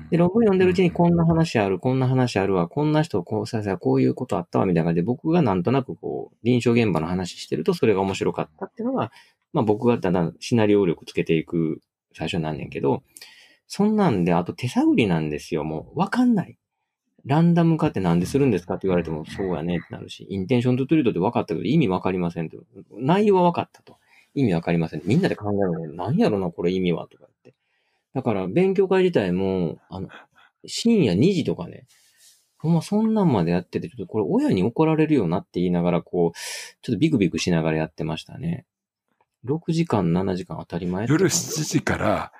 [0.09, 9.11] で、論文読んでるうちにこんな話ある、こんな話あるわ、こんな人、こう、先生こういうことあったわ、みたいな感じで、僕がなんとなくこう、臨床現場の話してると、それが面白かったっていうのが、
[9.53, 11.81] まあ僕がだんだんシナリオ力つけていく
[12.13, 13.03] 最初なんねんけど、
[13.67, 15.99] そんなんで、あと手探りなんですよ、もう。
[15.99, 16.57] わかんない。
[17.25, 22.57] ランダム化ってなんでするんですかって言われても、そうやねってなるし、インテンショントゥトリートで分かったけど、意味わかりませんと。
[22.91, 23.97] 内容は分かったと。
[24.35, 25.01] 意味わかりません。
[25.05, 27.34] みんなで考えるの何やろな、これ意味はとかって。
[28.15, 30.07] だから、勉強会自体も、あの、
[30.65, 31.85] 深夜2時とかね、
[32.57, 36.37] ほんまそんなんまでやってて、ちょっとこれ親に怒られるよなって言いながら、こう、
[36.81, 38.65] ちょっとビクビクしながらやってましたね。
[39.45, 42.31] 6時間、7時間当たり前夜7時から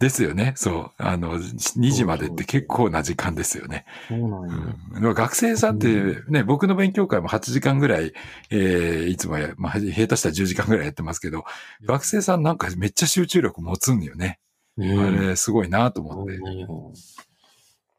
[0.00, 0.52] ですよね。
[0.56, 0.90] そう。
[0.98, 3.86] あの、2時までって結構な時間ですよね。
[4.08, 5.14] そうなんや、うん。
[5.14, 5.86] 学生さんって
[6.28, 8.12] ね、うん、僕の勉強会も8時間ぐらい、
[8.50, 11.44] えー、いつもや、まあ、下手したら10時間ぐらいやってますけど、
[11.84, 14.40] 学生さんなんかめっちゃ集中力持つんよね。
[14.76, 16.38] うん、あれ、すごいなと思って。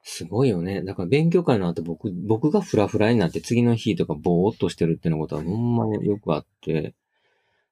[0.03, 0.83] すごいよね。
[0.83, 6.93] だから勉強会の後僕、僕がフラフラになって次の日とかぼーっとしてるっていうのことはほんまによくあって、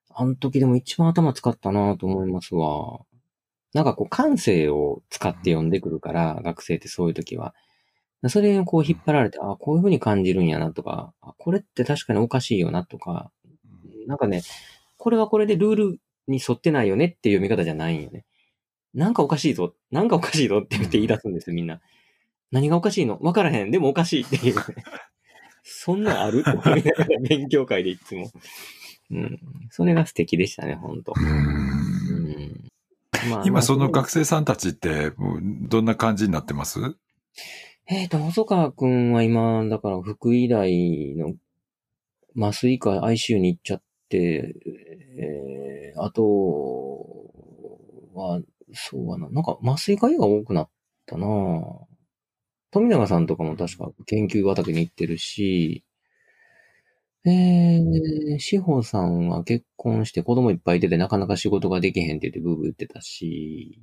[0.09, 3.01] あの時でも一番頭使ったなと思いますわ。
[3.73, 7.53] なんかこう感性を使って読んでくるから、学生ってそういう時は。
[8.29, 13.31] それをこう引っ張られて、あこういう風に感じるんやなとか、あこれって確かにおかしいよなとか、
[14.07, 14.41] なんかね、
[14.97, 18.23] これはこれでルールに沿ってないよねっていう読み方じゃないんよね。
[18.93, 21.81] なんかおかしいぞ、なんかおかしいぞって言って言い出すんですよ、みんな。
[22.51, 23.17] 何がおかしいの？
[23.21, 23.71] わからへん。
[23.71, 24.61] でもおかしいっていう、ね。
[25.63, 26.41] そんなんある？
[26.41, 28.29] って思いながら勉強会でいつも。
[29.11, 29.39] うん。
[29.71, 32.69] それが素敵でしたね、本当うん
[33.29, 36.79] まあ、今その学生さんたちって、どんな感じになってます？
[37.87, 41.33] えっ、ー、と、細川くんは今、だから福井大の
[42.37, 44.55] 麻酔科 ICU に行っちゃって、
[45.17, 46.23] えー、あと
[48.13, 48.41] は、
[48.73, 50.69] そうはな、なんか麻酔科医が多くなっ
[51.05, 51.27] たな
[52.71, 55.83] 富永さんとかも確か研究畑に行ってるし、
[57.25, 63.81] えー、志保さんは結婚して子供いっぱいいててなかなか仕事ができへんって言ってブーブー言ってたし、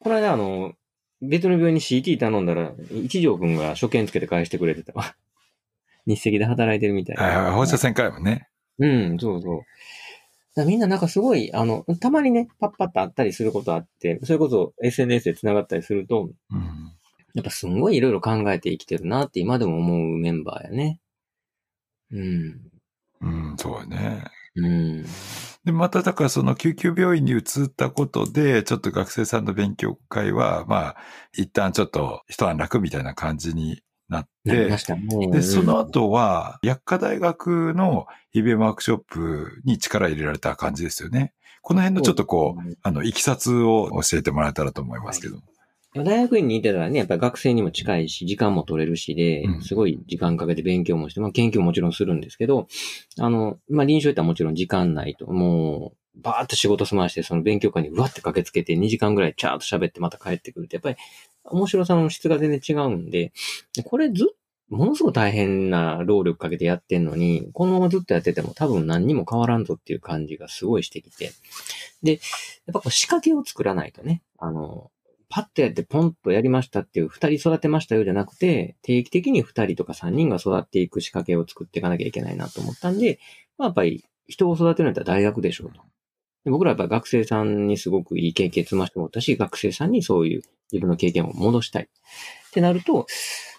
[0.00, 0.74] この間あの、
[1.20, 5.16] 別の病院に CT 頼んだら、一条くんが初見つけて返してくれてたわ。
[6.06, 7.22] 日赤で働いてるみたいな。
[7.22, 8.48] はいはい、放射線科医もね。
[8.78, 9.62] うん、そうそう。
[10.64, 16.92] みんななんかすごい、あの、たまにね、パッパッと会ったりすることあって、それこそ SNS で繋がったりすると、うん、
[17.34, 21.00] やっぱすんごいいろいろ考えて生きてるなって今でも思うメンバーやね。
[22.10, 22.60] うん。
[23.20, 24.24] うん、そうね。
[24.56, 25.04] うん。
[25.64, 30.96] で、まただからその救急病院に移ったことで、ちょっと学生さんの勉強会は、まあ、
[31.32, 34.68] 一旦ちょっと一安楽みたいな感じになって。
[35.30, 41.32] で、そのうん後は、薬科大学の EBM ワークショップに力入れられた感じですよね。
[41.62, 45.38] この辺のちょっとこう、あの、いきさつを教えてもらえたらと思いますけど。
[45.94, 52.68] 大学院にいてたらね、やっぱり学生にも近いし、時間も取れるしでう、んすごい時間かけて勉強もして、まあ研究ももちろんするんですけど、
[53.18, 60.96] あの、まあ臨床行ったらもちろん時間ないと、もう、バーっと仕事済まして、その勉強会にうわって駆けつけて2時間ぐらいチャーっと喋ってまた帰ってくるって、やっぱり
[61.50, 63.32] 面白さの質が全然違うんで、
[63.84, 64.38] これずっ
[64.70, 71.32] ものすごく大変な労力かけてやってんのに、このままずっとやってても多分何にも変わらんぞっていう感じがすごいしてきて。
[72.02, 72.20] で、やっ
[72.74, 74.90] ぱこう仕掛けを作らないとね、あの、
[75.30, 83.18] パッとやってポンとやりましたっていう、二人育てましたよじゃなくて、定期的に二人とか三人が育っていく仕掛けを作っていかなきゃいけないなと思ったんで、
[83.56, 85.80] まあ、やっぱり人を育てるんだったら大学でしょうと。
[86.50, 91.84] 僕らはやっぱ学生さんにすごくいい経験積ませてもらったし、学生さんにそういう自分の経験を戻したい。
[91.84, 93.06] ってなると、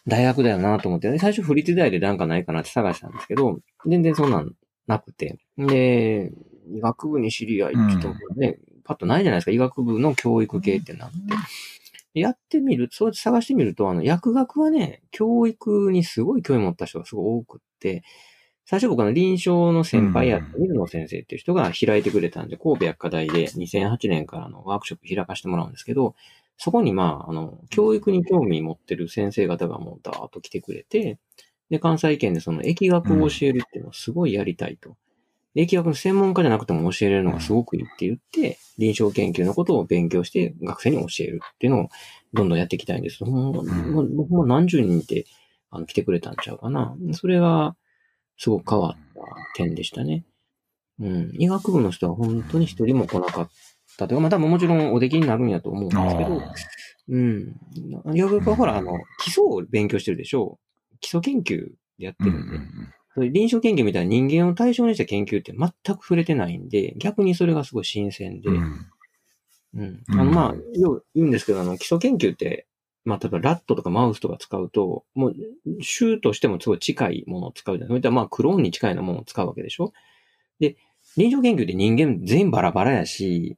[0.07, 4.51] 大学だよなと思って、最初フリーズ大でなんかないかなって探したんですけど、全然そんなん
[4.87, 5.37] なくて。
[5.57, 6.31] で、
[6.71, 9.51] 医学部に知り合いって言ってもね、パッとないじゃないですか。
[9.51, 11.15] 医学部の教育系ってなって。
[12.19, 18.03] やってみる、そうやって探してみると、あの、薬学はね、教育にすごい興味持った人がすごい多くって、
[18.69, 26.13] 最初僕の臨床の先輩やった水野先生っていう人が開いてくれたんで、神戸薬科大で2008年からのワークショップ開かせてもらうんですけど、
[26.55, 31.17] そこにまあ、あの、教育に興味持ってる先生方がもうダーッと来てくれて、
[31.71, 34.97] で、関西圏でその疫学を教えるっていうのをすごいやりたいと。
[35.55, 41.89] 疫学の専門家じゃなくても教えれるのがすごくいいって言って、臨床研究のことを勉強して学生に教えるっていうのを
[42.33, 43.23] どんどんやっていきたいんです。
[43.23, 45.25] もう、僕も何十人いて、
[45.71, 46.95] あの、来てくれたんちゃうかな。
[47.13, 47.75] それが、
[48.39, 49.21] すごく変わった
[49.55, 50.23] 点でしたね。
[50.99, 51.31] うん。
[51.37, 53.49] 医学部の人は本当に一人も来なかっ
[53.97, 56.41] たというか、まあ多分もちろんお出来になるんやと思うんですけど、
[57.09, 57.55] うん。
[58.15, 60.57] 医学部はほら、あの、基礎を勉強してるでしょ
[60.93, 60.97] う。
[61.01, 62.57] 基礎研究でやってうんうるんで。
[62.57, 62.69] ん
[63.15, 69.81] そういう臨床研究みたいな人間を対象にした研究って全く触れてないんで、逆にそれがすごい新鮮で、うんうんうん。
[69.81, 72.67] うんあの、まあ、よう言うんですけど、あの、基礎研究って、
[73.05, 75.35] まあ、例えばラットとかマウスとか使うと、もう、
[75.81, 78.11] 種としてもすごい近いものを使うじゃないですか。
[78.11, 79.93] まあ、クローンに近いようなものを使うわけでしょ？
[80.59, 80.75] で、
[81.17, 83.57] 臨床研究って人間全員バラバラやし、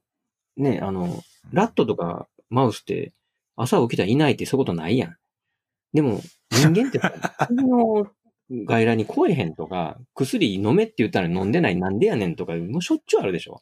[0.56, 3.12] ね、あの、ラットとかマウスって
[3.56, 5.16] 朝起きたらいないってそういうことないやん。
[5.92, 8.06] でも、人間って、薬の
[8.66, 13.60] 外来に来えへんとか、薬飲めって言ったら飲んでないなんでやねんとか、もうしょっちゅうあるでしょ？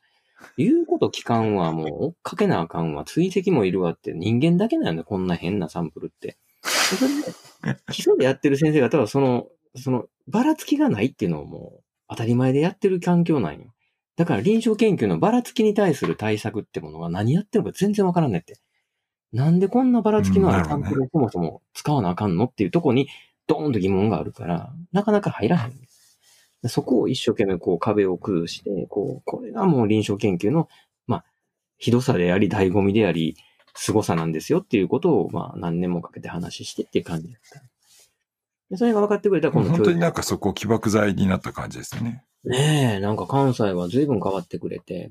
[0.56, 6.38] 言うこと聞かんわ、もう追っかけなあかんわ、追跡もいるわって人間だけなんだよ、こんな変なサンプルって。
[6.62, 13.72] でそれで、基礎でやってる先生方は、その、その、ばらつきがないっていうのをもう、当たり前でやってる環境なんよ。
[14.16, 18.58] だから臨床研究のばらつきに対する対策ってものが何やってるのか全然わからんねって。
[19.32, 23.08] なんでこんなばらつきのあるサンプルをそもそも使わなあかんのっていうところに、
[23.46, 25.72] ドーンと疑問があるから、なかなか入らへん。
[26.62, 30.68] でそこを一生懸命こう壁を崩して、こう、これがもう臨床研究の、
[31.06, 31.24] まあ、
[31.78, 33.36] ひどさであり、醍醐味であり、
[33.74, 37.62] 凄さなんですよっていうことを、まあ、何年もかけて話してっていう感じだった。
[38.70, 42.24] でそれが分かってくれたら、今度本当になんかそこ起爆剤になった感じですよね。
[42.44, 45.06] ねえ、なんか関西は随分変わってくれて。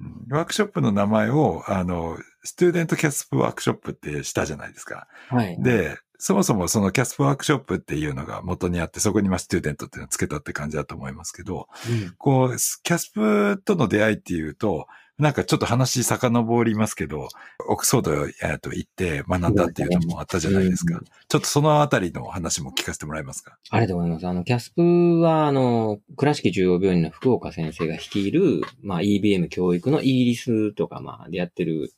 [0.00, 5.06] うんワークショップの名前を、あの、 Student CASP Workshop ってしたじゃないですか。
[5.28, 5.56] はい。
[5.62, 14.86] で、そもそもその CASP ワークショップっていうのが元にあって、そこにまあ Student っていうのをつけたって感じだと思いますけど、うんこう、 CASP との出会いっていうと、
[15.18, 17.28] なんかちょっと話遡りますけど、
[17.68, 20.94] オックスフォード行って学んだっていうのもあったじゃないですか。
[20.94, 23.58] うんちょっとそのあたりの話も聞かせてもらえますか？
[23.68, 24.26] ありがとうございます。
[24.26, 31.92] あの、キャスプは、あの、倉敷中央病院の福岡先生が率いる、まあ、EBM 教育のイギリスとか、まあ、でやってる、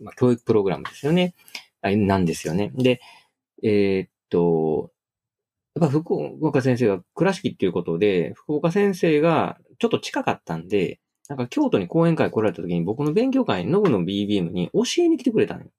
[0.00, 1.34] まあ、教育プログラムですよね。
[1.82, 2.72] あなんですよね。
[2.74, 3.00] で、
[3.64, 4.92] えーっと、
[5.74, 6.14] やっぱ福
[6.46, 15.70] 岡先生が倉敷っていうことで、福岡先生がちょっと近かったんで、なんか京都に講演会来られた時に僕の勉強会にノブの BBM に教えに来てくれたのよ。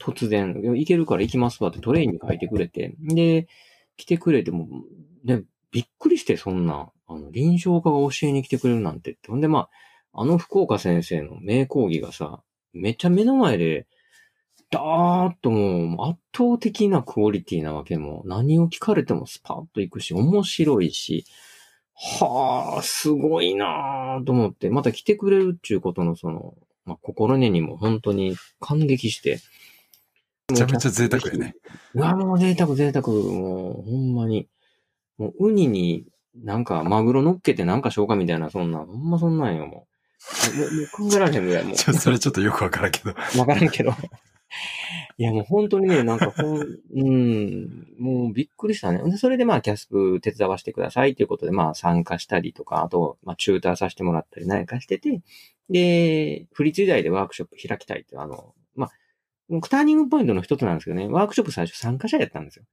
[0.00, 2.94] 突然、行けるから行きますわってトレインに書いてくれて。
[3.00, 3.48] で、
[3.96, 4.68] 来てくれても、
[5.24, 9.16] ね、びっくりしてそんな、あの、臨床家が教えに来てくれるなんて。
[9.26, 9.68] ほんでま
[10.12, 13.86] あ、あの福岡先生の名講義がさ、めっちゃ目の前で、
[14.70, 21.24] ダーッともう圧倒的なクオリティなわけも、何を聞かれてもスパッといくし、面白いし、
[21.94, 26.54] はあ、すごいなぁと思って、また来てくれるっていうことのその、
[26.84, 29.40] まあ、心根にも本当に感激して。
[30.50, 31.54] めちゃめちゃ贅沢やね。
[31.94, 34.48] うわ、もう贅沢贅沢、もうほんまに。
[35.18, 36.06] もうウニに
[36.36, 39.86] なんかマグロ乗っけてなんか消化みたいな、そんな、ほんまそんなんよ、も
[40.52, 40.56] う。
[40.56, 43.10] もうもう考えられへんぐらい、も ちょそれちょっとよくわからんけど。
[43.10, 43.38] う。
[43.38, 43.92] わからんけど。
[45.18, 46.60] いや、もう本当にね、なんかほん、
[46.94, 49.02] うん、もうびっくりしたね。
[49.10, 55.20] で、それでまあ、キャスプ手伝わせてくださいということで、まあ、参加したりとか、あと、まあ、チューターさせてもらったり何かしてて、
[55.68, 58.90] で、フリーツ時代でワークショップ開きたいって、あの、まあ、
[59.68, 62.64] ターニングポイントの一つなんですけどね、ワークショップ最初参加者やったんですよ。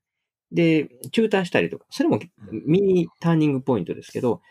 [0.51, 2.19] で、チューターしたりとか、それも
[2.51, 4.41] ミニターニングポイントですけど、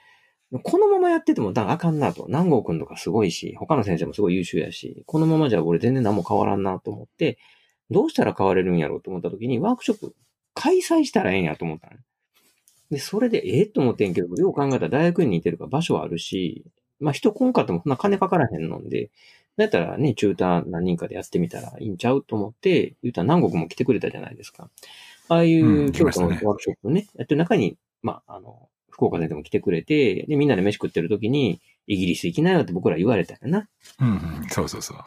[0.62, 2.26] このままやってても、だあかんなと。
[2.28, 7.38] 南郷くんとかすごいし、他の先生もすごい優秀やし、このままじゃ俺全然何も変わらんなと思って、
[7.90, 10.14] どうしたら変われるんやろうと思った時に、ワークショップ
[10.55, 11.97] 開催したらええんやと思ったの。
[12.90, 16.64] で、それでええと思ってんけど、よう考えたら大学に似てるから場所はあるし、
[17.01, 19.11] まあ人来んかってもそんな金かからへんので、
[19.57, 24.70] だったらね、チューター何人かでやってみたらいいんちゃうと思って、言うたら南国も来てくれたじゃないですか。
[25.28, 33.68] ああいう京都のワークショップね、やってる中に、まあ、あの、福岡先生も来てくれて、で、みんなで飯食ってる時に、イギリス行きなよって僕ら言われたよな。
[34.01, 34.99] うん、うん、そうそうそう。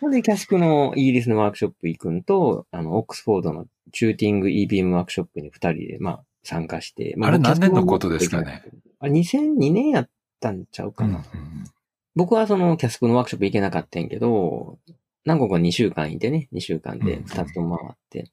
[0.00, 7.14] ほんで、キャスクのイギリスのワークショップ行くんと、あの、オックスフォードのチューティング EBM ワークショップに二人で、まあ、参加して。
[7.16, 8.62] まあ、あれ何年のことですかね？
[9.00, 11.10] あ、2002年やったんちゃうかな。
[11.10, 11.24] うんうん、
[12.14, 14.78] 僕はそのキャスクのワークショップ行けなかったんやけど、
[15.24, 18.18] 何個か2週間いてね、2週間で2つとも回って。
[18.20, 18.26] うん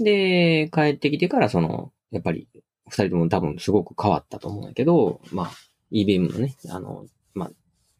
[0.00, 2.48] うん、で、帰ってきてからその、やっぱり
[2.88, 5.50] 2人とも多分すごく変わったと思うんやけど、まあ、
[5.92, 7.50] EBM のね、あの、まあ、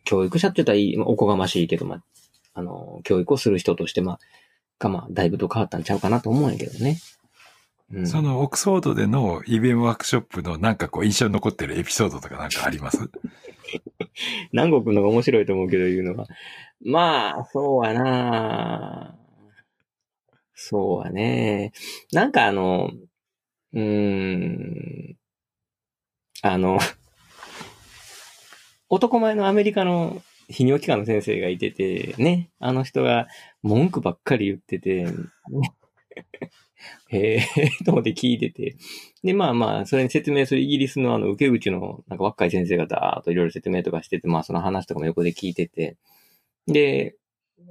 [0.04, 2.02] 教育者って言ったらおこがましいけど、まあ、
[2.54, 4.18] あの、教育をする人として、まあ、
[4.78, 6.98] が、まあ、だいぶと変わったんちゃうかなと思うんやけどね。
[7.92, 13.10] うん、そのオックスフォードでの EBM ワークショップのなんかこう印象に残ってるエピソードとかなんかあります？
[14.52, 16.26] 南国のが面白いと思うけど言うのが。
[16.84, 19.14] まあ、そうやな
[20.54, 21.72] そうやね。
[22.12, 22.90] なんかあの、
[23.72, 25.16] うーん、
[26.42, 26.78] あの、
[28.88, 33.26] 男前のアメリカの泌尿器科の先生がいてて、ね、あの人が
[33.62, 35.06] 文句ばっかり言ってて、
[37.08, 37.40] へえ
[37.84, 38.76] と思って聞いてて。
[39.22, 45.96] で、まあまあ、それに説明するイギリスのあの、受け口の、なんか若い先生がだーっといろいろ説明とかしてて、まあその話とかも横で聞いてて。
[46.66, 47.16] で、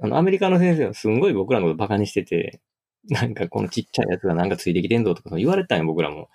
[0.02, 2.60] あの、アメリカの先生はすんごい僕らのことバカにしてて、
[3.10, 6.28] なんかこのちっちゃいやつがなんかついてきてんぞとか言われたんよ、僕らも。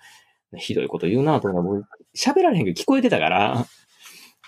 [0.56, 1.84] ひどいこと言うなとか、僕、
[2.16, 3.66] 喋られへんけど聞こえてたから、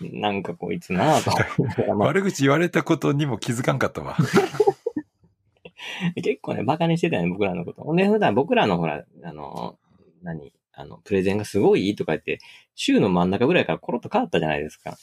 [0.01, 1.31] なんかこいつなぁと。
[1.97, 4.16] 悪口言われたことにも気づかんかったわ。
[6.16, 7.83] 結構ね、馬鹿にしてたよね、僕らのこと。
[7.83, 9.79] ほんで、普段僕らのほら、あの、
[10.23, 10.53] 何？
[10.73, 12.39] あの、プレゼンがすごいいいとか言って、
[12.75, 14.97] 週の真ん中ぐらいからコロッと変わったじゃないですか。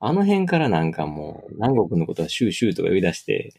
[0.00, 3.52] あの辺からなんかもう、南国のことはシューシューとか言い出して、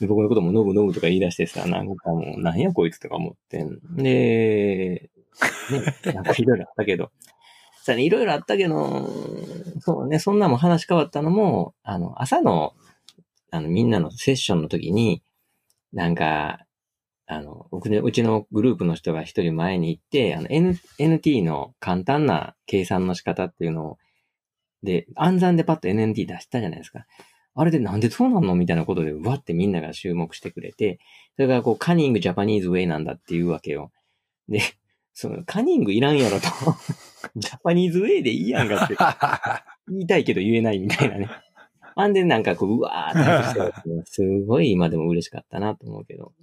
[0.00, 3.78] 僕のこともノブノブとか言い出してさ、なんかもう、なんやこいつとか思ってん。
[3.96, 5.10] で、
[5.70, 7.10] ね、なんかいろいろあったけど、
[7.82, 9.08] さね、いろいろあったけど、
[9.80, 12.74] そうね、そんなも話変わったのも、あの、朝の、
[13.50, 15.22] あの、みんなのセッションの時に、
[15.92, 16.66] なんか、
[17.26, 23.98] あの、うちのグループの人が一人前に行って、あの、N、NT の簡単な計算の仕方っていうのを、
[24.82, 27.06] で、暗算でパッと NNT 出したじゃないですか。
[27.58, 28.54] あれでなんでそうなんの？
[28.54, 30.98] みたいなことで、わってみんなが注目してくれて、
[31.36, 33.90] それがこう、カニングジャパニーズウェイなんだっていうわけよ。
[34.48, 34.60] で、
[35.14, 36.46] その、カニングいらんやろと。
[37.36, 38.96] ジャパニーズウェイでいいやんかって。
[39.88, 41.30] 言いたいけど言えないみたいなね。
[41.94, 46.34] あんでなんかこう、うわーってすごい今でも嬉しかったなと思うけど。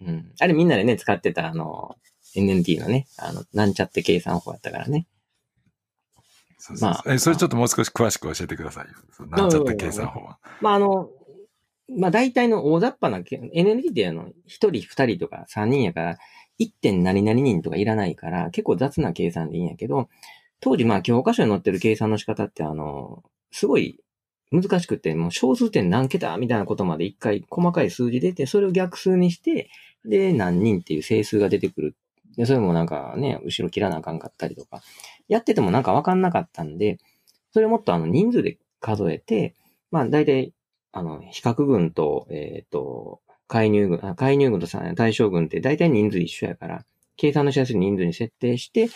[0.00, 0.32] うん。
[0.40, 1.96] あれみんなでね、使ってたあの、
[2.34, 5.06] NNT のね、あの、なんちゃって計算法やったからね。
[6.64, 9.26] そうそうまあ、え、それちょっともう少し詳しく教えてくださいよ。
[9.26, 10.38] なんちゃって計算法は。
[10.60, 11.10] まあ、あの、
[11.98, 16.18] まあ大体の大雑把な、NNT ってあの、一人二人とか三人やから、
[16.60, 20.08] 1点何々人とかいらないから、結構雑な計算でいいんやけど、
[20.60, 23.98] 当時まあ教科書に載ってる計算の仕方ってあの、すごい
[24.52, 29.68] 難しくて、もう小数点何桁みたいなことまで一回細かい数字出て、それを逆数にして、
[30.04, 31.96] で、何人っていう整数が出てくる。
[32.36, 34.82] で、それもなんかね、後ろ切らなあかんかったりとか、
[35.28, 36.98] やっててもなんかわかんなかったんで、
[37.52, 39.54] それをもっとあの人数で数えて、
[39.90, 40.52] まあ大体、
[40.92, 44.66] あの、比較群と、えっ、ー、と、介入群、介入群と
[44.96, 46.84] 対象群って大体人数一緒やから、
[47.16, 48.88] 計算のしやすい人数に設定して、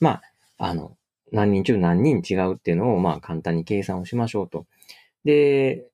[0.00, 0.22] まあ、
[0.58, 0.96] あの、
[1.32, 4.66] 何人中何人違うっていうのを、まあ、簡単に計算をしましょうと。
[5.24, 5.86] で、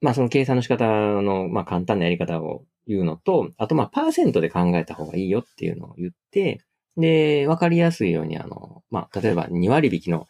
[0.00, 6.60] まあ、その計算の仕方の、まあ、簡単なやり方を言うのと、あと、まあ、パーセントで考えた方がいいよっていうのを言って、
[6.96, 10.26] で、わかりやすいように、あの、まあ、例えば2割引きの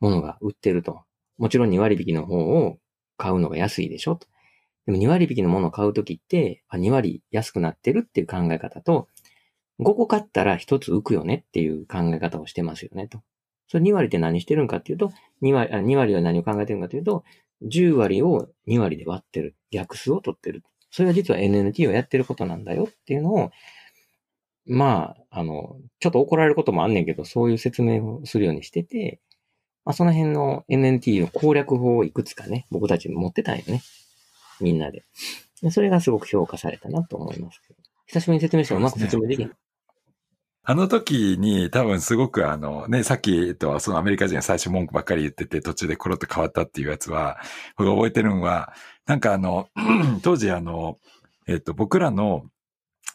[0.00, 1.02] ものが売ってると。
[1.38, 2.78] もちろん2割引きの方を
[3.16, 4.26] 買うのが安いでしょと。
[4.86, 9.08] でも2割引きのものを買うときって、あ、2割安くなってるっていう考え方と、
[9.80, 13.22] 5個買ったら1つ浮くよねっていう考え方をしてますよねと。
[13.66, 17.24] それ2割って何してるんかっていうと、2割、2割は何を考えてるんかというと、
[17.62, 19.56] 10割を2割で割ってる。
[19.70, 20.62] 逆数を取ってる。
[20.94, 23.50] それは実は NNT をやってることなんだよっていうのを、
[24.64, 29.20] まあ、あの、ちょっと怒られることもあんねんけど、そういう説明をするようにしてて、
[29.84, 33.82] まあ、その辺の NNT の攻略法をいくつかね、僕たち持ってたんよね。
[34.60, 35.02] みんなで。
[35.62, 37.80] でそれがすごく評価されたなと思いますけど。
[38.06, 39.50] 久しぶりに説明してもうまく説明できん。
[40.66, 47.36] あの時に多分すごくあのね、さっきとそのアメリカ人が最初文句ばっかり言ってて途中でコロッと変わったっていうやつは、
[47.76, 48.72] 僕が覚えてるのは、
[49.06, 49.68] なんかあの、
[50.22, 50.98] 当時あの、
[51.46, 52.46] えっと、僕らの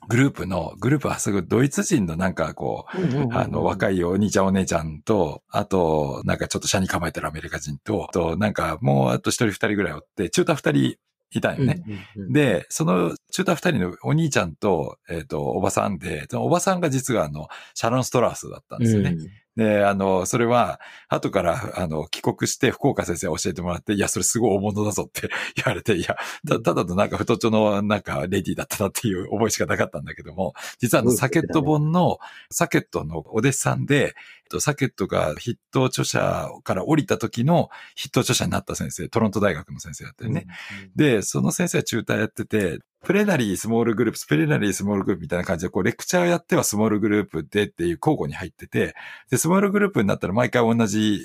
[0.08, 10.96] グループの、グループはすぐドイツ人のなんかこう、あの、若いお兄ちゃんお姉ちゃんと、あと、なんかちょっと車に構えてるアメリカ人と、あと、なんかもうあと一人二人ぐらいおって、中途二人
[11.32, 11.84] いたんよね。
[12.32, 19.12] で、その中途二人のお兄ちゃんと、えっ、ー、と、おばさんで、おばさんが実はあの、シャロン・ストラースだったんですよね。
[19.12, 19.28] うん
[19.60, 20.80] で、あの、それは、
[21.10, 26.16] 後から、あの、帰国して福岡先生教えてもらって、いや、それすごい大物だぞって 言われて、いや、
[26.48, 34.16] たただのなんか太っちょのなんかレディーだったなっていう覚えしかなかったんだけども、実はあの、サケット本の、サケットのお弟子さんで、
[34.60, 40.48] サケットが筆頭著者から降りた時の筆頭著者になった先生、トロント大学の先生だったよね。
[40.96, 48.96] で、その先生は中退やってて、プレナリースモールグループ、スプレナリースモールグループみたいな感じで、こう、レクチャーやってはスモールグループでっていう交互に入ってて、
[49.30, 51.22] で、スモールグループになったら毎回同じ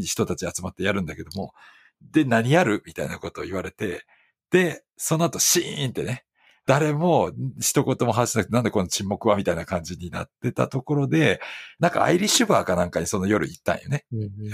[0.00, 1.54] 人たち集まってやるんだけども、
[2.02, 4.04] で、何やるみたいなことを言われて、
[4.50, 6.24] で、その後シーンってね、
[6.66, 11.40] 誰も一言も話しなくて、なんでこの沈黙はみたいな感じになってたところで、
[11.78, 14.04] なんかアイリッシュバーかなんかにその夜行ったんよね。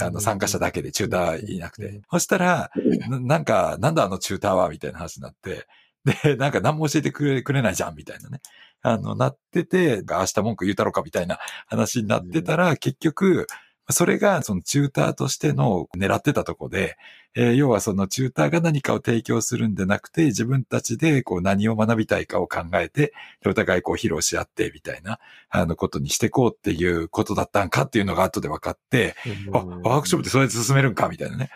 [0.01, 2.01] あの参加者だけでチューターいなくて。
[2.11, 2.71] そしたら、
[3.07, 5.67] なんか、なんだあのチューターはみたいな話になって、
[6.23, 8.41] で、なんか何も教えてくれくれないじゃん、みたいなね。
[8.81, 11.37] あの、なってて、明日文句言うたろか、みたいな
[11.67, 13.47] 話になってたら、結局、
[13.89, 16.97] それがそのチューターとしての狙ってたとこで、
[17.33, 23.13] えー、要はそのチューターが何かを提供するんでなくて、自分たちでこう何を学びたいかを考えて、
[23.45, 25.19] お互いこう披露し合ってみたいな、
[25.49, 29.15] あのことにしていこうっていうことだったんかっていうのが後で分かって、
[29.53, 31.49] あ、ワークショップってそれで進めるんかみたいなね、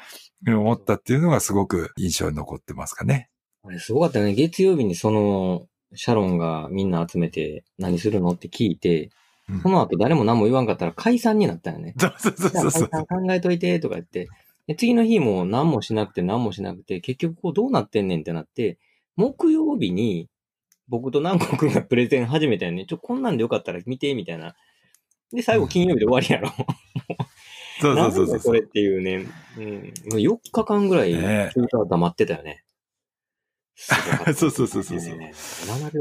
[0.47, 3.29] 思ったっていうのがすごく印象に残ってますかね。
[3.63, 4.33] あれすごかったよね。
[4.33, 9.09] 月曜日にその、シャロンがみんな集めて何するのって聞いて、うん、
[9.61, 11.93] その後誰も何も言わんかったら解散になったよね。
[11.97, 12.89] そうそうそうそう。
[12.89, 14.27] 解散考えといてとか言って、
[14.67, 18.79] で次の日も何もしなくて何もしなくて、結局こうどうなってんねんってなって、
[19.15, 20.29] 木曜日に
[20.87, 22.85] 僕と南国がプレゼン始めたよね。
[22.85, 24.55] ちょ、こんなんでよかったら見て、みたいな。
[25.31, 26.51] で、最後金曜日で終わりやろ。
[27.81, 28.39] そうそうそうそう。
[28.39, 29.25] これっていうね。
[29.57, 29.93] うん。
[30.17, 32.64] 4日間ぐらい、チューター黙ってたよね。
[34.35, 34.99] そうそうそうそう。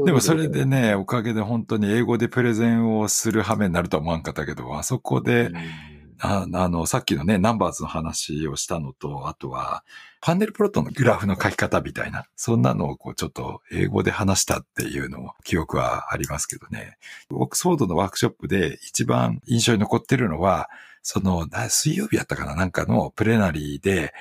[0.05, 5.51] でもそれでね、おかげで本当に英語でプレゼンをする羽目になるとは思わんかったけど、あそこで、
[6.19, 9.83] ああの、さっきのね、ナンバーズの話をしたのと、あとは、
[10.21, 16.97] パネルプロットのグラフの書き方みたいな、そんなのをこうちょっと英語で話したっていうのも記憶はありますけどね。
[17.29, 20.69] オックスフォードのワークショップで一番印象に残ってるのは、
[21.01, 24.13] その、水曜日やったかななんかのプレナリーで、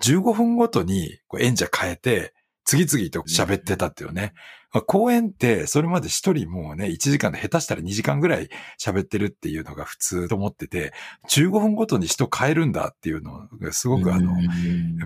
[0.00, 2.34] 15分ごとに演者変えて、
[2.68, 4.34] 次々と喋ってたっていうね。
[4.74, 10.92] まあ、公演ってそれまで一人もうね、1時間で下手したら2時間ぐらい喋ってるっていうのが普通と思ってて、
[11.30, 14.34] 15分ごとに人変えるんだっていうのがすごくあの、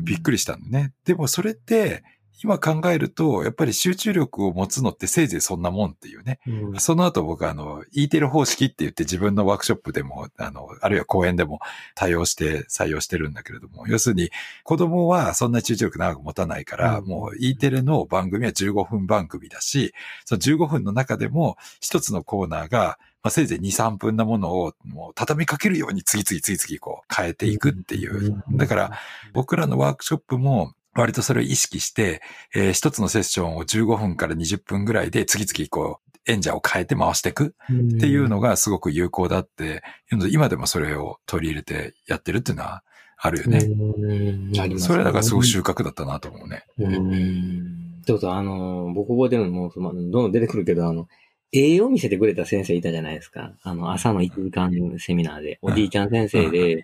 [0.03, 0.93] びっくりしたんね。
[1.05, 2.03] でもそれって、
[2.43, 6.41] 今考えると、やっぱり集中力を持つのってせいぜいそんなもんっていうね。
[6.47, 11.61] うん、その後僕あの、E テル方式って言って自分のワークショップでも、あの、あるいは講演でも
[11.95, 14.31] 対応して採用してるんだけれども、要するに
[14.65, 28.43] 子供はそんな集中力長く持たないから、うん、もう E テレの番組は15分番組だし、その15分の中でも一つのコーナーがまあ、せいぜい2、3分なものをもう畳みかけるように次々次々こう変えていくっていう。
[28.51, 28.99] だから
[29.33, 32.23] 僕らのワークショップも割とそれを意識して、
[32.55, 39.83] えー、一つのセッションを15分から20分ぐらいで次々こう、演者を変えて回していくっていうのがすごく有効だって、
[40.31, 42.83] 今でもそれを取り入れてやってるっていうのは
[43.19, 43.67] あるよね。
[43.67, 46.65] ねそれだからすごく収穫だったなと思うね。
[46.79, 48.03] うん。
[48.07, 51.09] そうそう、あの、僕覚えてるのも、どんどん出てくるけど、あの、
[51.53, 53.53] 絵を見せてくれた先生いたじゃないですか。
[53.63, 56.83] あの、朝の1時間セミナーで、おじいちゃん先生で、うん、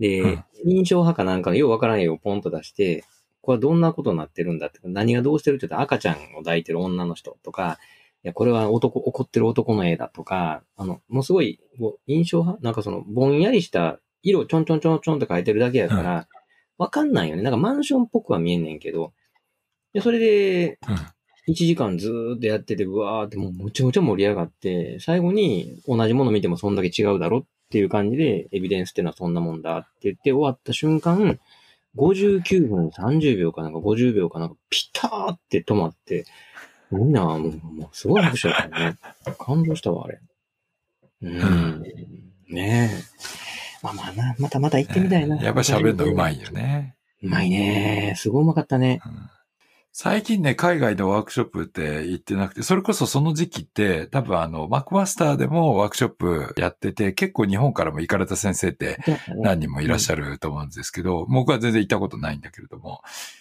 [0.00, 3.04] で、うん、印象派かなんかのようわからん絵をポンと出して、
[3.40, 7.78] これはどんなことになってるんだって、何がどうしてるって言ったら赤ちゃんを抱いてる女の人とか、
[8.24, 11.60] いや、これは男、怒ってる男の絵だとか、あの、もうすごい、
[12.06, 12.62] 印象派？
[12.64, 16.28] なんかその、ぼんやりした色ちょんちょんちょんちょんって描いてるだけやから、
[16.78, 17.42] わかんないよね。
[17.42, 19.12] なんかマンションっぽくは見えんねんけど、
[19.92, 20.78] で、それで、
[21.48, 31.38] 1時間ずーっとやってて、うわーってもうむちゃむちゃ盛り上がって、最後に同じもの見てもそんだけ違うだろっていう感じで、エビデンスっていうのはそんなもんだって言って終わった瞬間、
[31.98, 36.24] 59分30秒かなんか50秒かなんかピターって止まって、
[36.90, 38.96] みんな、もう、もうすごい拍手だったね。
[39.38, 40.20] 感動したわ、あれ。
[41.22, 41.82] うん。
[42.48, 43.02] ねえ。
[43.82, 45.36] まあまあな、またまた行ってみたいな。
[45.42, 46.96] やっぱ喋るのうまいよね。
[47.22, 48.14] うまいね。
[48.16, 49.00] すごいうまかったね。
[49.04, 49.37] うん
[49.92, 58.98] 最近ね、海外のワークショップって行ってなくて、それこそその時期って、多分あの、マックマスターでもワークショップやってて、結構日本からも行かれた先生って
[59.42, 63.00] 何人もいらっしゃると思うんですけど、僕は全然行ったことないんだけれども、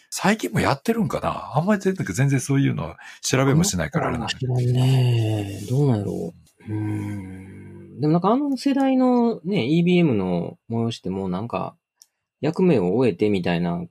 [0.10, 1.52] 最近もやってるんかな？
[1.56, 5.62] あんまり全然そういうの調べもしないからあれなんだけ知らんね。
[5.70, 6.34] どうなんやろ
[6.68, 6.74] う。
[6.74, 8.00] うーん。
[8.00, 11.76] でもなんかあの世代のね、EBM の催しってもうなんか、
[12.42, 13.84] 役目を終えてみたいな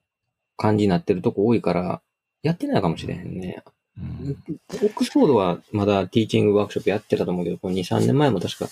[0.57, 2.03] 感じになってるとこ多いから、
[2.47, 3.63] やってないかもしれへんね。
[3.99, 4.37] うん
[4.73, 8.69] オックスフォードはまだティーチングワークショップやってたと思うけど、この2、3年前も確か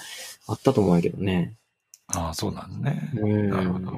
[0.46, 1.54] あったと思うんやけどね。
[2.08, 3.10] ああ、そうなんね。
[3.14, 3.48] うん。
[3.48, 3.90] なるほど。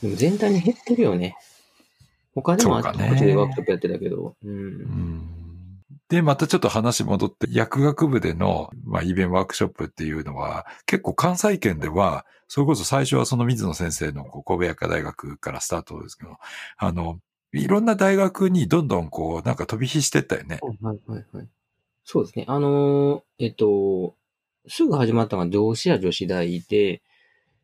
[0.00, 1.36] でも全体に減ってるよね。
[2.34, 4.34] 他でもあっちでワークショップやってたけど。
[4.42, 4.48] う。
[4.48, 5.28] うんん
[6.08, 16.36] で、またちょっと話戻って、薬学部での、まあ、イベントワークショップっていうのは、結構関西圏では、それこそ最初はその水野先生のこう神戸薬科大学からスタートですけど、
[16.76, 17.18] あの、
[17.52, 20.58] いろんな大学にどんどんこう、なんか飛び火してったよね。
[20.62, 21.48] はいはいはい。
[22.04, 22.44] そうですね。
[22.48, 24.14] あのーえっと、
[24.66, 27.02] すぐ始まったのが同志や女子大で、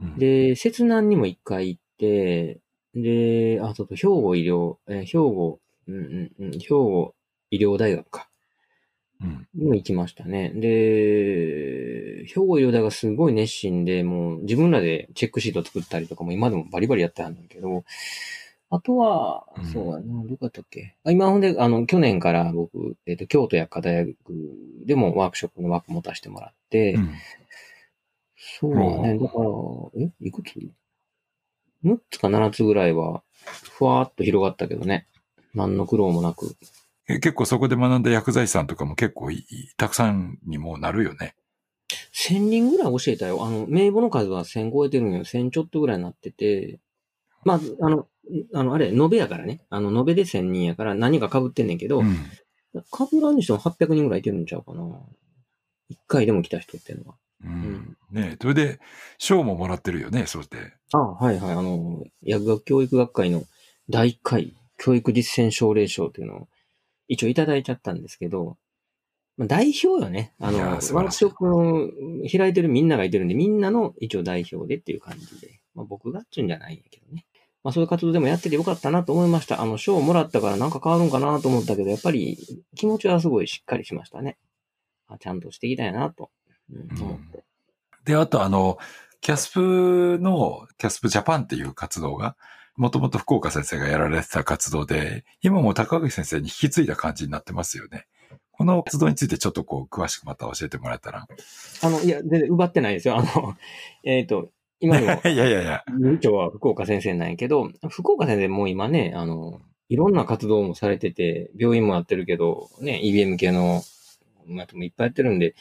[0.01, 2.61] うん、で、摂南にも一回行って、
[2.95, 7.14] で、あ、そうそう、兵庫医療、えー兵庫、うんうんうん、兵庫
[7.51, 8.28] 医療大学か。
[9.20, 9.49] うん。
[9.55, 10.53] にも行きましたね。
[10.55, 17.84] で、兵庫医療大がすごい熱心で、もう自分らでチェックシート作ったりとかも今でもバリバリやってはんだけど、
[18.71, 20.95] あとはうん、そうやな、どこやったっけ？
[21.05, 24.16] あ今ほんで、あの、去年から僕、えっ、と、京都薬科大学
[24.85, 27.11] でもワークショップの枠持たせてもらって、うん
[28.61, 29.19] そうだね。
[29.19, 29.45] だから、
[30.01, 30.11] え？
[30.21, 30.55] いくつ
[31.85, 33.23] ?6 つか7つぐらいは、
[33.77, 35.09] ふわーっと広がったけどね。
[35.55, 36.55] 何の苦労もなく。
[37.09, 41.35] え結構そこで学んだ薬剤師さんとかも結構いいたくさんにもなるよね。
[42.12, 43.45] 1000人ぐらい教えたよ。
[43.45, 45.25] あの、名簿の数は1000超えてるんよ。
[45.25, 46.79] 1000ちょっとぐらいになってて。
[47.45, 48.07] まあ、あの、
[48.55, 49.61] あの、あれ、延べやからね。
[49.70, 52.16] あの、延べで1000人やから何が被ってんねんけど、うん。
[52.74, 54.83] 被らんにしても800人ぐらいいてるんちゃうかな。
[55.89, 57.16] 一回でも来た人っていうのは。
[57.45, 57.97] うん。
[58.11, 58.81] ねそれで、
[59.18, 60.57] 賞ももらってるよね、そうして。
[60.93, 61.53] あはいはい。
[61.53, 63.45] あの、薬学教育学会の
[63.89, 66.49] 第1回教育実践奨励賞っていうのを
[67.09, 68.59] 一応いただいちゃったんですけど、
[69.39, 70.35] まあ、代表よね。
[70.41, 71.89] あの、ワークショップの
[72.31, 75.61] 開いてるみんながいてるんで、みんなの一応代表でっていう感じで。
[75.74, 77.24] まあ僕がっちゅうんじゃないんやけどね。
[77.64, 79.61] まあそういう活動でもやっててよかったなと思いました。
[79.61, 82.38] あの、賞をもらったからなんか変わるんかなと思ったけど、やっぱり
[82.76, 84.38] 気持ちはすごいしっかりしましたね。
[85.09, 86.30] あちゃんとしていきたいなと、
[86.70, 87.44] うん、思って。
[88.04, 88.78] で、あとあの、
[89.20, 92.36] キャスプの、キャスプジャパンっていう活動が、
[92.76, 98.06] もともと福岡先生がやられてた活動で、今も高口先生に引き継いだ感じになってますよね。
[98.52, 101.26] この活動についてちょっとこう、詳しくまた教えてもらえたら。
[101.82, 103.16] あの、いや、全然奪ってないですよ。
[103.16, 103.56] あの、
[104.04, 104.50] えっ、と、
[104.81, 105.85] 今の いやいやいや。
[105.99, 113.83] 部長は福岡先生なんやけど、福岡先生もう今ね、あの、いろんな活動もされてて、病院もやってるけど、ね、EBM 系の、
[114.47, 115.55] まあ、もいっぱいやってるんで、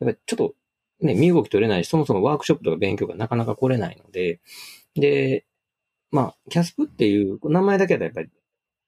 [0.00, 0.54] やっぱりちょっと、
[1.00, 4.40] ね、身動き取れないし、そもそもワークショップとか勉強がなかなか来れないので、
[4.94, 5.44] で、
[6.10, 8.30] まあ、キャスプっていう名前だけだとやっぱり、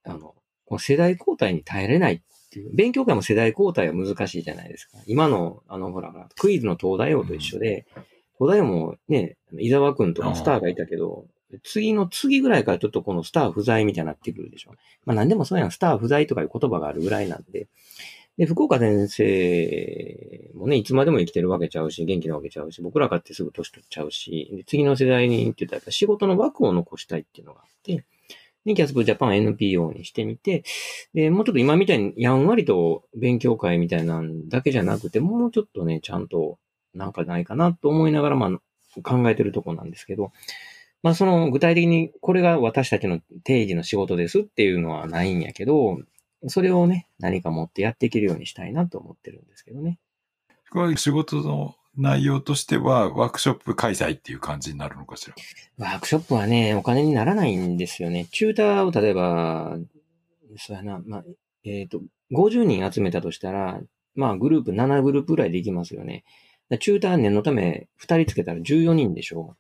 [0.05, 0.35] あの、
[0.65, 2.21] この世代交代に耐えれないっ
[2.51, 4.99] ていう、勉強会も世代交代は難しいじゃないですか。
[5.07, 7.87] 今の、あの、ほら、クイズの東大王と一緒で、
[8.39, 11.27] 東大王もね、伊沢くんとかスターがいたけど、
[11.63, 14.73] 次の次ぐらいからちょっとこのスター不在みたいになってくるでしょ。
[15.05, 17.69] まあ何でもそうやん、スター不在とかいう言葉があるぐらいなんで。
[18.37, 28.05] で、福岡先生もね、いつまでも生きてるわけちゃうし、元気なわけちゃうし、僕らかってすぐ年取っちゃうし、で次の世代にって言ったら仕事の枠を残したいっていうのがあって、
[28.67, 30.65] で、キャスプジャパン NPO にしてみて、
[31.15, 36.59] で、もうちょっと今みたいにやんわりと勉強会みたいなんだけじゃなくて、もうちょっとね、ちゃんと
[36.97, 40.33] なんかないかなと思いながら、まあ、考えてるところなんですけど、
[41.03, 46.01] まあその具体的にこれが私たちの定時の仕事ですっていうのはないんやけど、
[46.49, 49.99] それをね、何か持ってやっていけるようにしたいなと思ってるんですけどね。
[50.71, 55.31] これ仕事の内容としては、ワークショップ開催っていう感じになるのかし
[55.79, 55.87] ら？
[55.87, 58.27] ワークショップはね、お金にならないんですよね。
[58.31, 59.77] チューターを例えば、
[60.59, 61.25] そうやな、まあ、
[61.65, 62.01] えっ、と、
[62.33, 63.81] 50人集めたとしたら、
[64.15, 66.25] まあグループ、7グループぐらいできますよね。
[66.69, 69.57] だチューター念のため2人つけたら14人でしょ。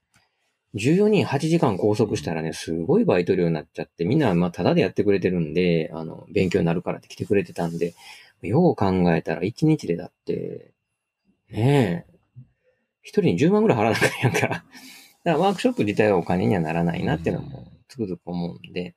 [0.75, 7.95] 14人8時間拘束したらね、すごいバイト料になっちゃって、みんなまあタダでやってくれてるんで、あの、勉強になるからって来てくれてたんで、
[8.43, 10.73] よう考えたら1日でだって、
[11.51, 12.17] ねえ、
[13.03, 14.49] 一人に10万ぐらい払わなきゃいけんから。
[14.49, 14.65] だか
[15.25, 18.95] らワークショップ自体はお金にはならないなっていうのもつくづく思うんで、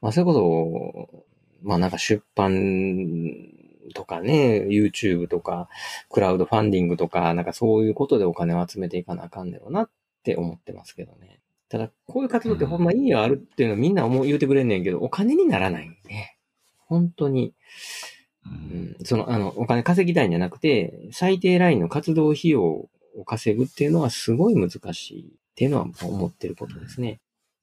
[0.00, 1.24] まあそれこそ、
[1.62, 3.59] まあなんか出版
[3.92, 5.68] とかね、YouTube とか、
[6.08, 9.90] クラウドファンディングとか、なんかそういうことでお金を集めていかなあかんねやろなっ
[10.22, 11.40] て思ってますけどね。
[11.68, 16.36] ただ、こういう活動ってほんま意味があるっていうのはみんな思う言うてくれんねんけど、お金にならないね。
[16.86, 17.54] 本当に。
[18.44, 22.88] うん、その、あの、お金稼ぎたいんじゃなくて、最低ラインの活動費用を
[23.24, 27.20] 稼ぐっていうのはすごい難しいっていうのは思ってることですね。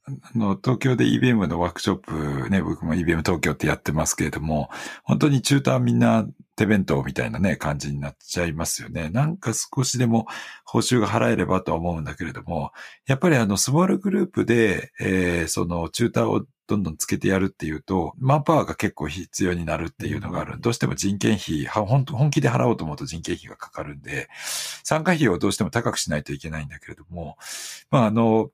[0.08, 4.70] あの、東京で EBM のワークショップね、僕も EBM 東京ってやってますけれども、
[5.03, 9.10] 本当に中途はみんな手弁当みたいなね、感じになっちゃいますよね。
[9.10, 10.26] なんか少しでも
[10.64, 12.72] 報酬が払えればとは思うんだけれども、
[13.05, 20.60] やっぱりあの、スモールグループで、えー、その、チューターをどんどんつけてやるっていうと、マンパワーが結構必要になるっていうのがある。
[20.60, 24.30] どうしても人件費、本本気で払おうと思うと人件費がかかるんで、
[24.84, 27.38] 参加費をどうしても高くしないといけないんだけれども、
[27.89, 28.51] まあ、あの、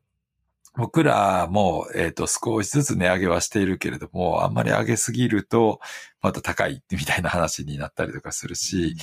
[0.76, 5.80] 僕らも、えっ、ー、と、少しずつ値上げはしているけれども、あんまり上げすぎると、
[6.24, 8.96] また高いみたいな話になったりとかするし、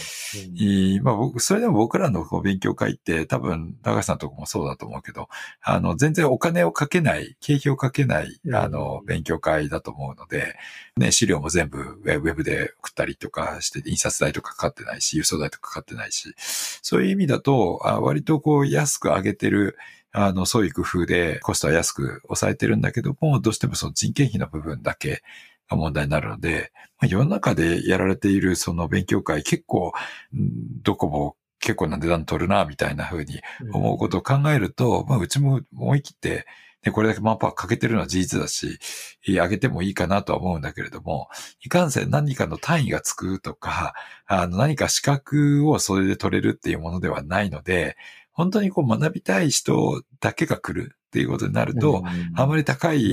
[0.59, 5.29] うんうん、まあ僕、それでも僕らの勉強会って多分、高橋さんとこもそうだと思うけど、
[5.63, 10.57] あの、全然お金をかけない、経費をかけない、あの、勉強会だと思うので、
[10.97, 19.77] ね、資料も全部ウェブで送ったりとかして、印刷代とかかかってないし、輸送代とかかかってないし、そういう意味だと、割とこう安く上げてる、
[20.13, 25.23] あの、そういう工夫でコストは安く抑えてるんだけども、どうしてもその人件費の部分だけ
[25.69, 29.93] が問題になるので、まあ、世の中でやられているその勉強会結構、
[30.83, 33.41] どこも結構な値段取るな、みたいな風に
[33.73, 36.47] 思うことを考えると、うん、まあ、うちも思い切って、
[36.83, 38.79] で、これだけマンパワーかけてるのは事実だし、
[39.27, 41.29] 上げてもいいかなとは思うんだけれども、
[41.63, 43.93] いかんせん何かの単位がつくとか、
[44.27, 47.97] あの、何か資格をそれで取れるっていうものではないので、
[48.41, 52.03] 本当にこう学びたい人だけが来るっていうことになると、
[52.37, 53.13] あまり高い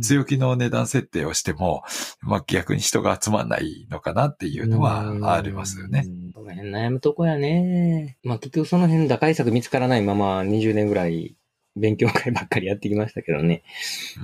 [0.00, 1.82] 強気の値段設定をしても、
[2.20, 6.04] まあ逆に人が集まんないのかなっていうのはありますよね。
[6.32, 8.18] その辺悩むとこやね。
[8.22, 11.34] まあ結局その辺打開策見つからないまま20年ぐらい
[11.74, 13.64] 勉強会ばっかりやってきましたけどね。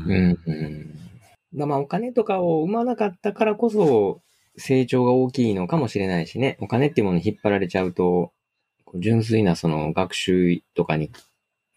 [0.07, 0.15] うん。
[0.15, 0.95] うん
[1.53, 4.21] うん、まあお金とかを生まなかったからこそ
[4.57, 6.59] 成長が大きいのかもしれないしね。
[6.61, 8.31] お金っていうものに引っ張られちゃうと、
[8.95, 11.11] 純粋なその学習とかに、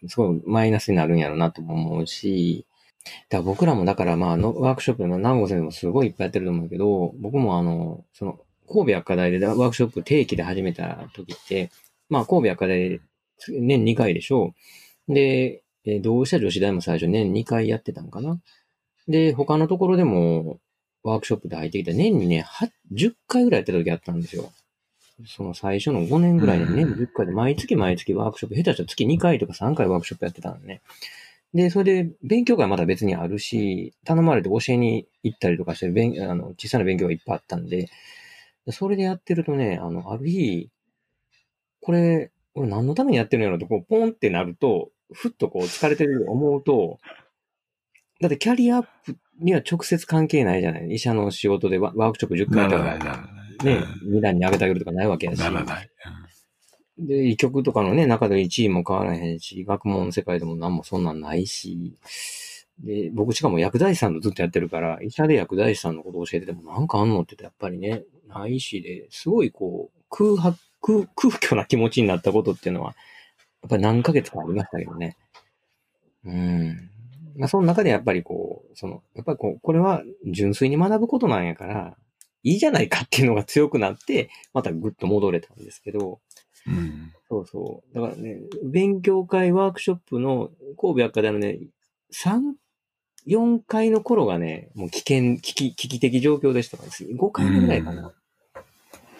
[0.06, 2.66] すごいマイナスになるんやろうなとも思うし、
[3.04, 8.38] だから僕らもだからまあのワークショップの南郷先生もすごいいっぱいやってると思うけど、僕もあの、その、
[8.68, 11.70] 神戸薬科大でワークショップ定期で始めた時って、
[12.08, 13.00] まあ神戸薬科大
[13.48, 14.54] 年2回でしょ
[15.08, 15.14] う。
[15.14, 18.40] で、え同志社女子大も最初年2回やってたのかな。
[19.06, 20.60] で、他のところでも
[21.02, 22.44] ワークショップで入ってきた年にね、
[22.92, 24.52] 10回ぐらいやってた時あったんですよ。
[25.26, 30.80] その最初の5年ぐらいで年10回で毎月毎月ワークショップ、下手したら月2回とか3回ワークショップやってたのね。
[31.54, 37.88] で、それで勉強会まだ別にあるし、頼まれて教えに行ったりとかして勉、あの、小さな勉強がいっぱいあったんで、
[38.70, 40.68] それでやってるとね、あの、ある日、
[41.80, 46.98] これ、俺何のためにやってるんやろって、こう、ポンってなると、ふっとこう疲れてると思うと、
[48.20, 53.37] だってキャリアアップには直接関係ないじゃない医者の仕事でワークショップ10回とか。
[53.64, 55.38] ね、二段に上げてあげるとかないわけやし。
[55.38, 55.90] ならない。
[56.98, 61.96] うん、で、医局とかのね、中で1位も変わらへんし、学問の世界でも何もそんなんないし、
[62.80, 72.94] で、僕しかも薬剤師さんとずっとやってるから、医者で薬剤師さんのことを教えててもなんかあんのって言ってやっぱりね、ないしで、すごいこう、空白、空、空虚な気持ちになったことっていうのは、
[73.62, 75.16] やっぱり何ヶ月かありましたけどね。
[76.24, 76.90] うん。
[77.36, 81.96] まあ、その中でやっぱりこう、その、やっぱりこう、これは純粋に学ぶことなんやから、
[82.42, 86.20] いいじゃないかっていうのが強くなって、またぐっと戻れたんですけど、
[86.66, 87.94] うん、そうそう。
[87.94, 91.58] だからね、勉強会ワークショップの神戸薬科大のね、
[92.12, 92.54] 3、
[93.26, 98.12] 4回の頃がね、もう危険、危機、危機的状況でしたから、5回目ぐらいかな。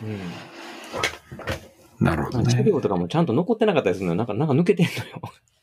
[0.03, 0.09] うん。
[0.09, 2.53] うん、なるほどね。
[2.53, 4.17] 治療とかもちゃんと残ってなかったりするのよ。
[4.17, 5.21] なんか、なんか抜けてんのよ。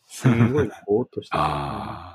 [0.07, 1.37] すごい、ぼーっとして。
[1.37, 2.14] あ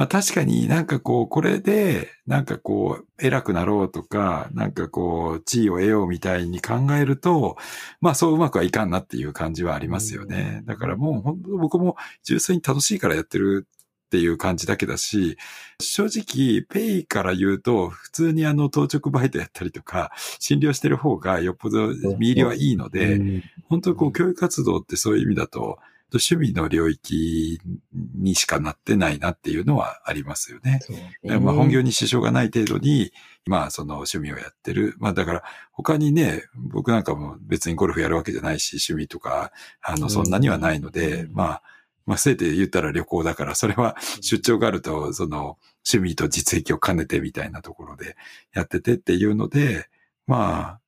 [0.00, 7.58] まあ確かになんかこう、これで、なんかこう、偉くなろうとか、なんかこう、地位を得ようみたいに考えると、
[8.00, 10.62] まあそううまくはいかんなっていう感じはありますよね。
[10.64, 13.68] だからもう本当僕も純粋に楽しいからやってる
[14.06, 15.36] っていう感じだけだし、
[15.82, 23.20] 正直、ペイから言うと、普通にあの、当直バイトやったりとか、診療してる方がよっぽど見入りはいいので、
[23.68, 25.78] 本当にこう、教育活動ってそういう意味だと、
[26.18, 27.60] 趣味の領域
[28.14, 30.80] にしかなってないなっていうのはありますよね。
[31.22, 33.12] ねまあ本業に支障がない程度に、
[33.46, 34.96] まあその趣味をやってる。
[34.98, 35.42] まあだから
[35.72, 39.52] 他にね、僕なんかも別にゴルフやるわけじゃないし、趣味とか、
[39.82, 41.62] あの、そんなにはないので、まあ、
[42.06, 45.58] まあ、せいて言ったら旅行だから、それは出張があると、その、
[45.88, 48.16] 趣味と実益を兼ねてみたいなところで
[48.52, 49.88] やっててっていうので、
[50.26, 50.80] まあ、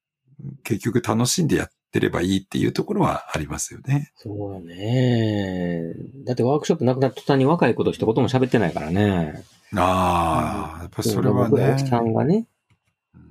[0.65, 4.11] 結局楽しんでやってればいいっていうところはありますよね。
[4.17, 5.93] そうね。
[6.25, 9.45] だってワークショップなくなった途端に若い子と一言も喋ってないからね。
[9.77, 11.89] ああ、やっぱそれはね僕。
[11.89, 12.47] さんがね、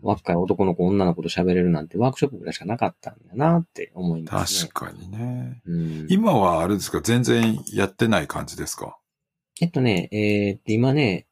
[0.01, 4.70] 若い男の子、女の子と喋れるなんてワークショップぐらいしかなかったんだなって思いますね。
[4.72, 5.62] 確かにね。
[5.66, 7.01] うん、今はあれですか？
[7.01, 8.97] 全然やってない感じですか？
[9.59, 11.28] えっとね、えーっと、今ね、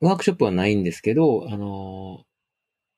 [0.00, 2.24] ワークショップはないんですけど、あのー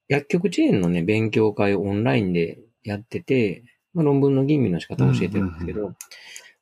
[0.09, 3.65] 薬局チェーンのね、勉強会をオンラインでやってて、
[3.95, 5.97] まあ、論文の吟味の仕方を教えてるんですけど、うんうん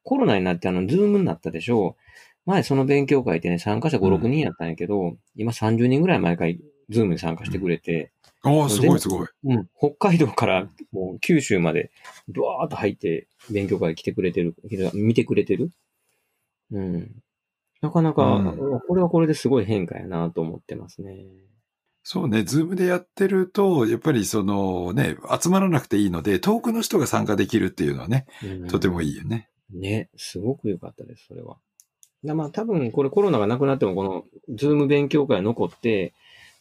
[0.02, 2.50] コロナになってあの、ズームになったでしょう。
[2.50, 8.10] 前その勉強会ってね、参加者5、うん6人やったんやけど、今30人ぐらい毎回、ズームに参加してくれて、
[8.42, 9.28] おーすごいすごい。
[9.44, 11.90] うん、北海道からもう九州まで、
[12.28, 14.54] ブワーっと入って勉強会来てくれてる、
[14.94, 15.70] 見てくれてる。
[16.72, 17.22] うん。
[17.82, 18.42] なかなか、う
[18.76, 21.26] んこれはこれですごい変化やなと思ってますね。
[22.03, 29.51] そうね、ズームでやってると、やっぱりそのね、集まらなくていいので、遠くの人が参加できるっていうのはね、うんとてもいいよね。
[29.72, 31.59] ね、すごく良かったです、それは。
[32.24, 34.24] だまあ多分これコロナがなくなってもこの
[34.55, 36.12] ズーム勉強会は残って、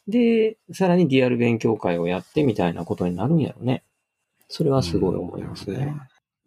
[0.08, 3.84] で、さらにリアル勉強会をやってみたいなことになるんやろね。
[4.48, 5.96] それはすごい思いますね。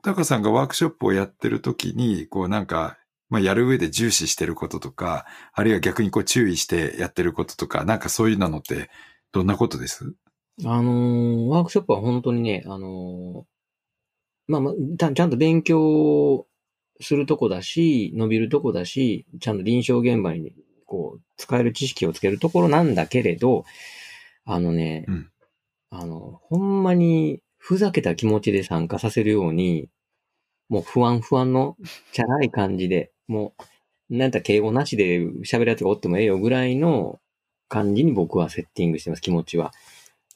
[0.02, 2.98] タカさんがワークショップをやってる時に、こうなんか、
[3.32, 5.24] まあやる上で重視してることとか、
[5.54, 8.90] あるいは逆にこう注意してやってることとか、なんかそういうのって、
[9.32, 10.14] どんなことです？
[10.66, 13.42] あのーワークショップは本当にね、あのー
[14.48, 16.46] まあまあ、たちゃんと勉強
[17.00, 20.52] するとこだし、伸びるとこだし、ちゃんと臨床現場に
[20.84, 23.64] こう、使える知識をつけるところなんだけれど、
[24.44, 25.30] あのね、うん。
[25.88, 29.88] あの、ほんまにふざけた気持ちで参加させるように、
[30.68, 31.76] もう不安不安の
[32.12, 33.54] チャラい感じで、も
[34.10, 37.20] う、なんだ敬語なしで喋るやつがおってもええよぐらいの
[37.68, 39.72] 感じに僕はセッティングしてます、気持ちは。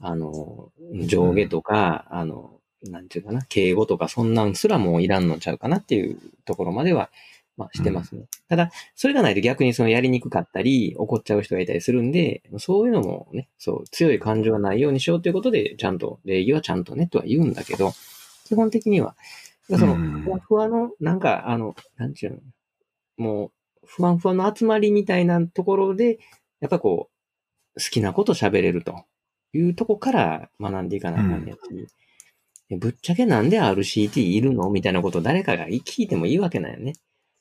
[0.00, 0.70] あの、
[1.06, 7.10] 上下とか、あの、なんていうかな、敬語とかそんなんすらもういらんのちゃうかなっていうところまでは、
[7.56, 8.26] まあしてますね。
[8.48, 17.92] ただ、それがないと逆にそのやりにくかったり、怒っちゃう人がいたりするんで、そういうのもね、そう、強い感情がないようにしようということで、ちゃんと、礼儀はちゃんとね、とは言うんだけど、
[18.44, 19.16] 基本的には、
[19.70, 22.38] その、うんふわふわの、なんか、あの、なんちゅうの、
[23.16, 23.52] も
[23.82, 26.18] う、ふわふわの集まりみたいなところで、
[26.60, 27.10] やっぱこ
[27.74, 29.04] う、好きなこと喋れると
[29.52, 31.86] いうとこから学んでいかなあかんねやし、
[32.70, 36.94] えぶっちゃけなんで RCT いるのみたいなことを誰かが聞いてもいいわけなんよね。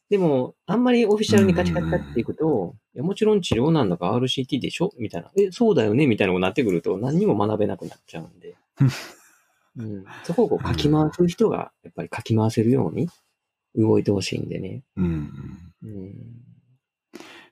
[0.09, 5.31] でも、あんまりオフィシャルにカチカチカチっていくと、いやもちろん治療なんだから RCT でしょみたいな。
[5.37, 8.55] え、そうだよねみたいなことになってくると何にも学べなくなっちゃうんで。
[9.77, 13.09] うん、そこをこうかき回す人が、やっぱりかき回せるように
[13.77, 14.83] 動いてほしいんでね。
[14.97, 15.31] うん。
[15.83, 16.13] うん。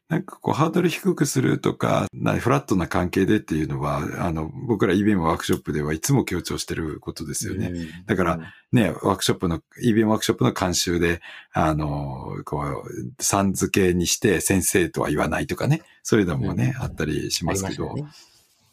[0.10, 7.68] なんかこうハードル低くするとか、なフラットな関係でっていうのは、あの、僕ら EBM ワークショップではいつも強調してることですよね。
[7.68, 8.40] うんだから、
[8.72, 11.22] ね、ワークショップの、EBM ワークショップの監修で、
[11.52, 18.06] あの、こう、さん付けにして先生とは言わないとかね、そういうのもね、うんあったりしあますけど、ね。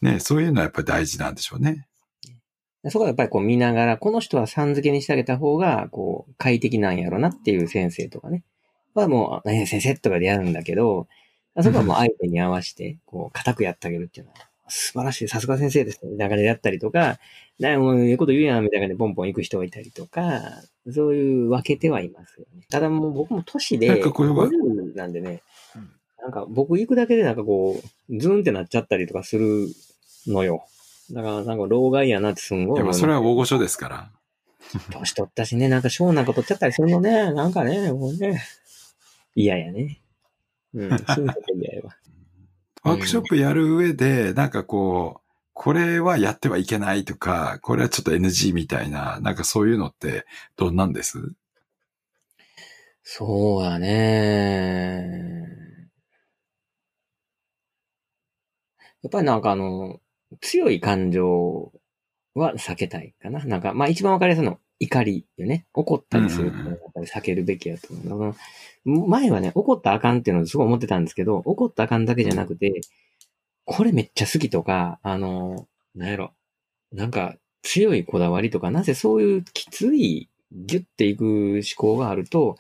[0.03, 1.87] ね、そういうのはやっぱり大事なんでしょうね。
[2.89, 8.43] そこはやっぱりこう見ながら、この人はさん付けにしてあげた方が、こう、快適なんやろなっていう先生とかね。
[8.95, 11.07] はもう、何々先生とかでやるんだけど、
[11.61, 16.13] そこはもう相手に合わせて、こう、固くやってあげるっていうのは、素晴らしい、さすが先生ですね。
[16.13, 17.19] みたいな感じでやったりとか、
[17.59, 20.41] なもう、ええこと言うやん、みたいな感じでポンポン行く人がいたりとか、
[20.91, 22.65] そういう分けてはいますよね。
[22.71, 25.43] ただもう僕も年で、なんかこれは50なんでね
[25.77, 25.91] うん、
[26.23, 29.69] なんか僕行くだけでなんかこう、ズーンってなっちゃったりとかする
[30.27, 30.65] のよ。
[31.13, 34.11] だからなんか老害やなってすんごいいや、それは大御所ですから。
[34.91, 38.43] 年取ったしね、なんか小なんか取っちゃったりするのね、なんかね、もうね、
[39.35, 40.01] 嫌やね。
[40.75, 41.97] うん、 そういうこと嫌やわ。
[42.83, 45.21] ワークショップやる上で、なんかこう、
[45.53, 50.25] これはやってはいけないとか、これはちょっと NG みたいな、なんかそういうのって
[50.57, 51.19] どんなんです？
[53.03, 55.51] そうやね。
[59.03, 60.01] やっぱりなんかあの、
[60.41, 61.73] 強い感情
[62.35, 63.45] は避けたいかな。
[63.45, 65.67] なんか、まあ一番わかりやすいの怒りよね。
[65.75, 68.31] 怒ったりするのはやっぱり避けるべきやと思う。
[68.31, 68.35] あ
[68.87, 72.81] の前はね、怒ったあかんっていうのをすごい思ってたんですけど、怒ったあかんだけじゃなくて、
[73.65, 76.33] これめっちゃ好きとか、あの、なんやろ、
[76.93, 82.57] なんか強いこだわりとか、なぜそういうきついギュッていく思考があると、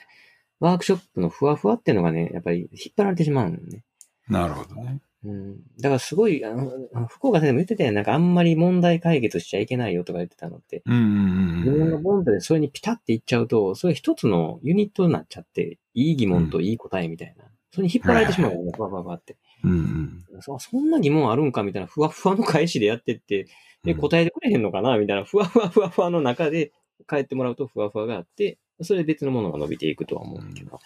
[0.60, 3.82] ワークショップのふわふわっていうのがね、やっぱり引っ張られてしまうんだよね。
[4.28, 5.00] なるほどね。
[5.24, 5.56] うん。
[5.78, 6.70] だからすごい、あの、
[7.08, 7.92] 福岡先生も言ってたよ。
[7.92, 10.82] なんかあんまり問題解決しちゃいけないよとか言ってたのって。
[10.86, 11.90] うんうん自分うんうん。
[11.90, 17.44] のボンドでそれにピタっていっちゃうと、それ一つのユニットになっちゃって、いい疑問といい答えみたいな。
[17.72, 19.36] それに引っ張られてしまうよね、バババって。
[19.62, 20.42] うんうん。
[20.42, 23.46] そそんな疑問あるんかみたいな、ふわふわの返しでやってって、
[23.84, 26.72] で、うん答えてくれへんのかなみたいな、ふわふわふわふわの中で
[27.08, 30.78] 帰ってもらうとふわふわがあって、それで別のものが伸びていくとは思うけど。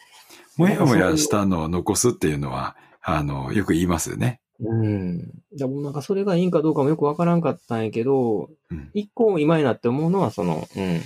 [0.56, 4.40] もやもやしたのを残すっていうのは、あの、よく言いますよね。
[4.60, 5.42] うん。
[5.52, 8.90] でもなんかそれがいいんかどうかもよくわからんかったんやけど、うん。
[8.94, 11.00] 一個今になって思うのは、その、うん。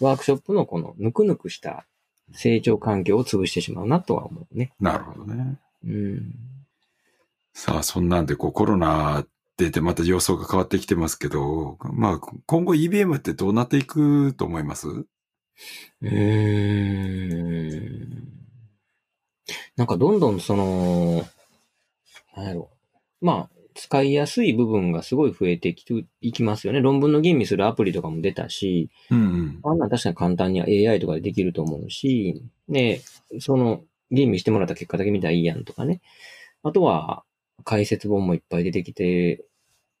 [0.00, 1.86] ワークショップのこのぬくぬくした
[2.32, 4.72] 成長環境を潰してしまうなとは思うね。
[4.80, 5.58] なるほどね。
[5.84, 6.34] うん。
[7.52, 9.26] さあ、そんなんで、こう、コロナ
[9.56, 14.88] 出てまた様相が変わってきてますけど、まあ、今後 EBM ってどうなっていくと思います？
[14.88, 16.10] うー
[18.04, 18.35] ん。
[19.76, 21.26] なんかどんどんその、
[22.36, 22.70] なんやろ。
[23.20, 26.80] まあ、使いやすい部分がすごい増えてきていきますよね。
[26.80, 29.60] 論文の吟味するアプリとかも出たし、うんうん。
[29.62, 33.02] あんなん確かに簡単に AI とかでできると思うし、で、
[33.38, 36.00] その吟味してもらった結果だけ見たらいいやんとかね。
[36.62, 37.24] あとは、
[37.64, 39.44] 解説本もいっぱい出てきて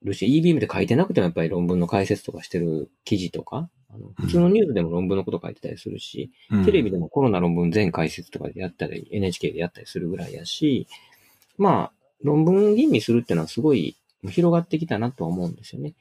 [0.02, 10.86] るし、EBM で書いてなくてもやっぱり論文の解説とかしてる記事とか、あの普通のニュースでも論文のこと書いてたりするし、うんテレビでもコロナ論文全解説とかでやったり、NHK でやったりするぐらいやし、
[11.58, 11.92] まあ、
[12.22, 13.96] 論文吟味するっていうのはすごい
[14.28, 15.94] 広がってきたなとは思うんですよね。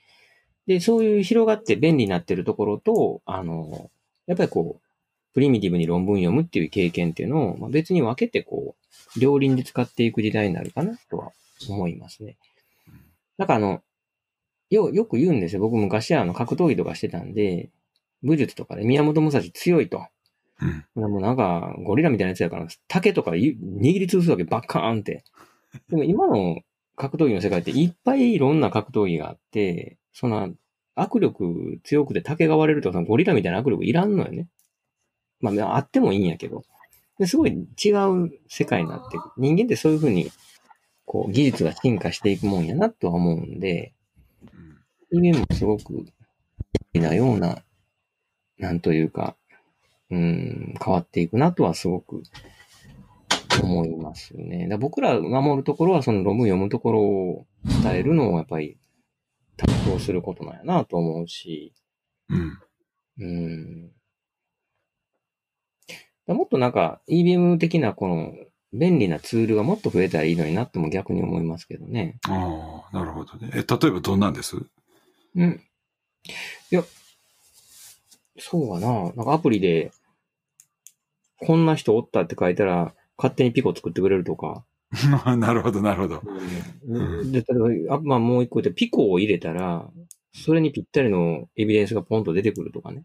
[0.67, 3.89] で、そういう広がって便利になってるところと、あの、
[4.25, 8.75] やっぱりこう、プリミティブに論文読むっていう経験っていうのを、まあ、別に分けてこ
[9.15, 11.31] う、両輪で使っていく時代になるかなとは
[11.69, 12.37] 思いますね。
[13.37, 13.81] なんかあの、
[14.69, 15.61] よ、よく言うんですよ。
[15.61, 17.69] 僕昔はあの格闘技とかしてたんで、
[18.25, 20.05] 武術とかで宮本武蔵強いと。
[20.95, 21.11] うん。
[21.11, 25.23] もうなんか、ゴリラみたいなやつやから、竹とかゆ握りつぶすわけ、バッカーンって。
[25.89, 26.61] でも今の
[26.95, 30.53] 格闘技の世界っていっぱいいろんな格闘技があって、その、
[30.95, 34.47] 握力強くて竹が割れるとそのゴリラみたいな握力いらんのよね。
[35.41, 36.63] まあ、あってもいいんやけど。
[37.19, 39.31] ですごい違う世界になってくる。
[39.37, 40.31] 人間ってそういうふうに、
[41.05, 43.93] こう、技術が進化していくもんやなとは思うんで、
[45.11, 46.05] 人間もすごく、
[46.93, 47.61] なような、
[48.57, 49.35] なんというか、
[50.09, 52.23] うん、変わっていくなとはすごく
[53.61, 54.67] 思いますね。
[54.67, 57.47] だ僕ら守るところはその論文読むところを
[57.83, 58.77] 伝えるのをやっぱり
[59.57, 61.73] 担当することなんやなと思うし、
[62.29, 62.57] うん。
[63.17, 63.91] うん。
[66.27, 68.33] もっとなんか EBM 的なこの
[68.73, 72.17] 便利なツールがもっと増えたらいいのになっても逆に思いますけどね。
[72.27, 73.51] ああ、なるほどね。
[73.53, 74.57] え、例えばどんなんです？
[75.35, 75.61] うん。
[76.71, 76.83] いや、
[78.37, 78.87] そうかな。
[78.87, 79.91] なんかアプリで、
[81.39, 84.65] こんな人おったって書いたら、勝手にピコ作ってくれるとか。
[85.37, 86.21] なるほど、なるほど。
[86.87, 89.89] うんで、例えば、あまあもう一個でピコを入れたら、
[90.33, 93.03] それにぴったりのエビデンスがポンと出てくるとかね。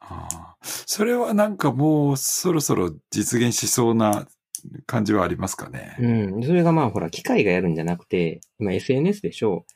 [0.00, 4.26] ああそれはなんかもうそろそろ実現しそうな
[4.86, 5.96] 感じはありますかね。
[6.00, 6.42] うん。
[6.42, 9.66] それがまあほら、機械がやるんじゃなくて、今 SNS でしょ。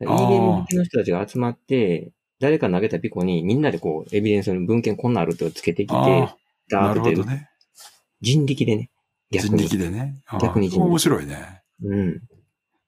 [0.00, 6.36] あー EBM 向けの人たちが集まって、誰か投げたピコにみんなでこう、エビデンスの文献こんなんあるとつけてきて、あ
[6.70, 7.16] ダーッと出る。
[7.18, 7.50] ほどね。
[8.20, 8.90] 人力でね。
[9.30, 9.62] 逆人に。
[9.64, 10.22] 力でね。
[10.40, 11.62] 逆に人力面白いね。
[11.82, 12.22] うん。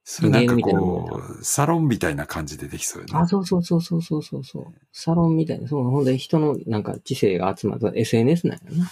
[0.05, 3.13] それなんかこう、サロンみたいな感じでできそうよね。
[3.17, 4.65] あ、そうそうそうそうそうそうそう。
[4.93, 8.91] サロンみたいな、そう、ほんで人のなんか知性が集まった SNS なんやな。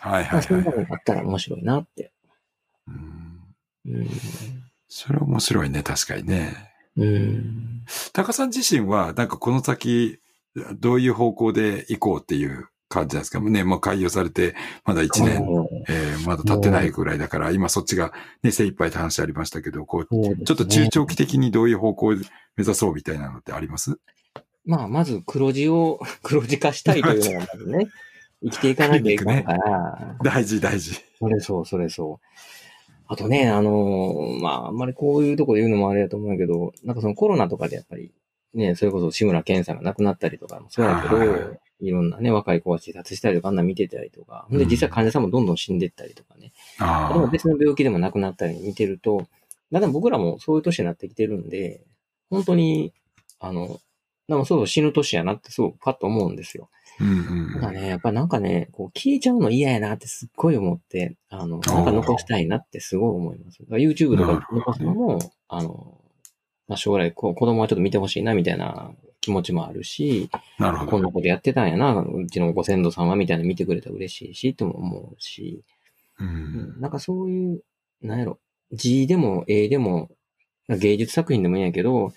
[0.00, 0.84] はいまあ、そういうはいはい。
[0.84, 2.12] のがあったら面白いなって。
[2.86, 3.40] うん
[3.86, 4.08] うん。
[4.88, 6.73] それ面白いね、確かにね。
[6.96, 7.84] うん。
[8.12, 10.18] 高さん自身は、なんかこの先、
[10.78, 13.40] どういう方向で行こうっていう感じなんですか？
[13.40, 15.42] ね、もう開業されて、まだ1年、
[15.88, 22.18] えーまだ経ってないぐらいだから、今そっちがね、精一杯って話ありましたけど、こう、ねちょっと中長期的にどういう方向を目
[22.58, 23.98] 指そうみたいなのってあります？
[24.64, 27.88] まあ、まず黒字を、 黒字化したいというのがまずね、
[28.44, 31.00] 生きていかなきゃいけないから、 大事、大事。
[31.18, 32.26] それそう、それそう。
[33.14, 38.12] あとね、あのーまあ、あんまりこういうとこで言うのもあれだと思うんやけど、なんかそのコロナとかでやっぱり、
[38.54, 41.26] ね、それこそ志村けんさんが亡くなったりとかもそうやけど、は
[41.80, 47.14] いろんなね、若い子が自殺したりとか、あんな見てたりとか、でうん実際患者さんもどんどん死んでったりとかね、ああ。
[47.14, 49.26] でも別の病気でも亡くなったり見てると、
[49.70, 51.82] だんだん僕らもそういう年になってきてるんで、
[52.30, 52.92] 本当に、
[53.40, 53.80] あの、
[54.28, 56.70] でもそうそう死ぬ年やなってすごくパッと思うんですよ。
[57.00, 63.62] うんうんただね、やっぱなんかね、こう消えちゃうの嫌やなってすっごい思って、あの、なんか残したいなってすごい思います。
[63.70, 65.18] YouTube とか残すのも、
[65.48, 66.00] あの、
[66.68, 70.90] まあ、将来こう子供はちょっと見てほしいなみたいな気持ちもあるし、なるほど。
[70.92, 75.62] こんなことやってたんやな、うちのご先祖様みたいなの見てくれたら嬉しいし、とも思うし、
[76.20, 76.30] ううん。
[76.78, 77.62] ん、なんかそういう、
[78.02, 78.38] なんやろ、
[78.72, 80.10] 字でも絵でも、
[80.68, 82.12] 芸術作品でもいいんやけど、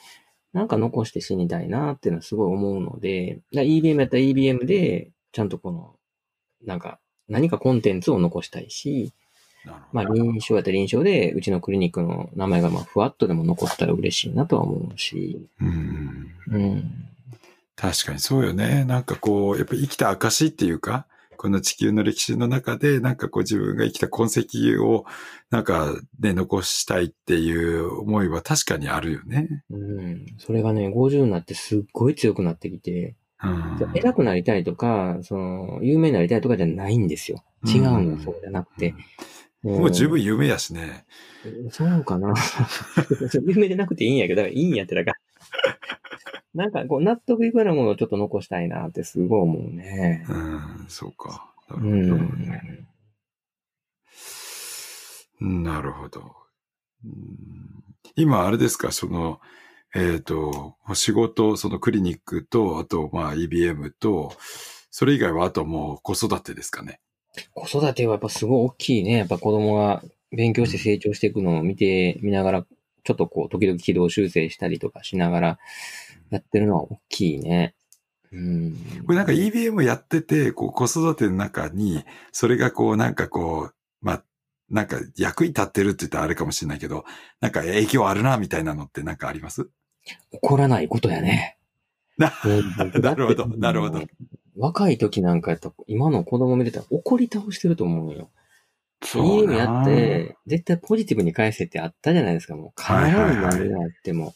[0.57, 5.93] なんか残して死にたいなっていうのはすごい思うので、EBM やったら EBM で、ちゃんとこの、
[6.65, 6.97] なんか、
[7.29, 9.13] 何かコンテンツを残したいし、
[9.91, 10.15] まあ、ど。
[10.15, 16.31] 臨床やったら臨床で、うちのクリニックの名前がまあ、ふわっとでも残ったら嬉しいなとは思うし、うん。
[16.47, 16.91] うん。
[17.75, 18.83] 確かにそうよね。
[18.83, 21.05] なんかこう、やっぱり生きた証っていうか、
[21.37, 25.05] この地球の歴史の中で、なんかこう自分が生きた痕跡を、
[25.49, 29.63] なんかね、残したいっていう思いは確かにあるよね。
[29.69, 30.25] うん。
[30.37, 33.91] それがね、50になってすっごい強くなってきて、うん。
[33.93, 37.43] 偉くなりたいとか、その、有名になりたいとかじゃないんですよ。
[37.65, 38.93] 違うんだ、そうじゃなくて。
[39.63, 41.05] もう十分夢やしね。
[41.45, 41.69] うん。
[41.71, 42.33] そうかな。
[43.45, 45.17] 有名でなくていいんやけど、だからいいんやって、だから。
[46.53, 50.25] なんか、こう、納得いくようなものをちょっと残したいなってすごい思うね。
[50.29, 51.53] うん、そうか。
[51.69, 52.17] なうるほ
[55.41, 55.45] ど。
[55.45, 55.63] ん。
[55.63, 56.35] なるほど。
[57.05, 57.83] うん
[58.15, 59.39] 今、あれですか、その、
[59.93, 64.31] えっ、と、仕事、そのクリニックと、あと、まあ、EBM と、
[64.89, 66.99] それ以外は、あともう子育てですかね？
[67.53, 69.17] 子育てはやっぱすごい大きいね。
[69.17, 72.65] やっぱ子供が勉強して成長していくのを見て、見ながら、
[73.07, 75.59] ちょっとこう、時々軌道修正したりとかしながら
[76.29, 77.73] やってるのは大きいね。
[78.33, 78.75] うん。
[79.05, 82.03] これなんか EBM やってて、こう子育ての中に、
[82.33, 84.23] それがこうなんかこう、まあ、
[84.69, 87.05] なんか役に立ってるって言ったらあれかもしれないけど、
[87.39, 89.69] なんか影響あるなみたいなのってなんかあります？
[90.03, 91.57] 起こらないことやね。
[92.17, 94.01] なうんなるほどなるほど。
[94.57, 98.29] 若い時なんかやったら、今の子供見てたら怒り倒してると思うのよ。
[99.03, 102.55] いいのやって、絶対ポジティブに返せってあったじゃないですか。
[102.55, 104.33] もう必ずはいはいはい何があっても。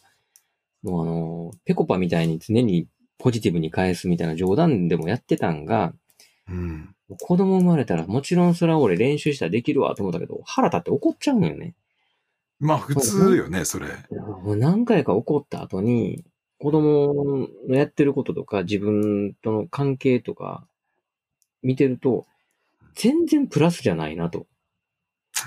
[0.83, 2.87] もうあの、ペコパみたいに常に
[3.17, 5.93] ポジティブに返すみたいな冗談でもやってたんが、
[6.49, 6.95] うん。
[7.19, 11.75] 子供生まれたらもちろんそれは俺練習したらできるわと思ったけど、腹立って怒っちゃうのよね。
[12.59, 13.87] まあ普通よね、それ。
[14.43, 16.23] もう何回か怒った後に、
[16.59, 20.67] 子供のやってることとか自分との関係とか
[21.63, 22.27] 見てると、
[22.95, 24.45] 全然プラスじゃないなと。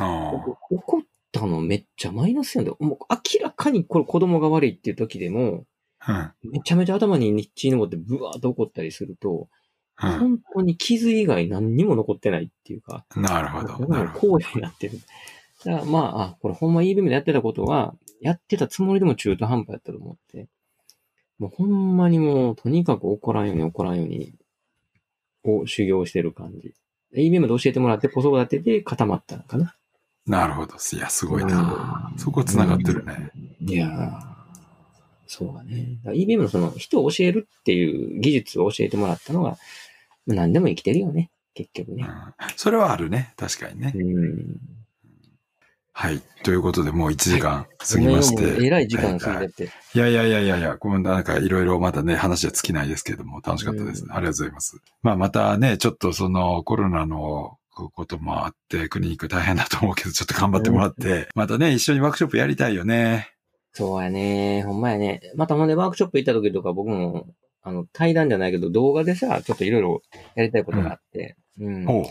[0.01, 2.76] 怒ったのめっちゃマイナスやんだよ。
[2.80, 5.64] もう明らかにこれ子供が悪いっていう時でも、
[6.01, 6.34] あ。
[6.42, 9.49] めちゃめちゃ頭に日記に残ってブワーっと怒ったりすると、
[10.03, 10.09] うん。
[10.09, 10.18] うん。
[10.18, 13.68] 本当に傷以外何にも残ってないっていうか、なるほど。
[13.68, 14.36] だからなるほど。
[14.36, 14.99] 荒野になってる。
[15.64, 20.49] だからまあ、あ、これほんま EBM でやってたことは、やってたつもりでも中途半端やったと思って、
[21.38, 24.34] もうほんまにもう、とにかく怒らんように怒らんように、
[25.45, 26.74] を修行してる感じ。
[27.16, 29.74] EBM で教えてもらって子育てで固まったのかな。
[30.26, 30.74] なるほど。
[30.92, 32.12] いや、すごいな。
[32.16, 33.30] そこ繋がってるね。
[33.60, 34.20] いやー、
[35.26, 35.98] そうだね。
[36.04, 39.58] だ EBM のその人を教えるっていう技術を教えてもらったのが、
[40.26, 41.30] まあ何でも生きてるよね。
[41.54, 42.04] 結局ね。
[42.04, 42.34] うん。
[42.56, 43.34] それはあるね。
[43.36, 43.92] 確かにね。
[43.94, 44.56] うん。
[45.96, 46.20] はい。
[46.42, 48.66] ということで、もう1時間過ぎましごめんもうて。
[48.66, 49.70] えらい時間過ぎてて。
[49.94, 54.76] いやいやいやいやいや、こうなんかいろいろまだね、話は尽きないですけれども、楽しかったです、うんありがとうございます。
[55.02, 63.30] まあまたね、ちょっとそのコロナのこともあって、クリニック大変だと思うけど、ちょっと頑張ってもらって、またね、一緒にワークショップやりたいよね。
[63.72, 64.62] そうやね。
[64.62, 65.20] ほんまやね。
[65.34, 67.26] またほんでワークショップ行った時とか僕も、
[67.62, 70.02] あの、対談じゃないけど動画でさ、ちょっといろいろ
[70.36, 71.36] やりたいことがあって。
[71.58, 71.84] うん。
[71.86, 72.04] ほう。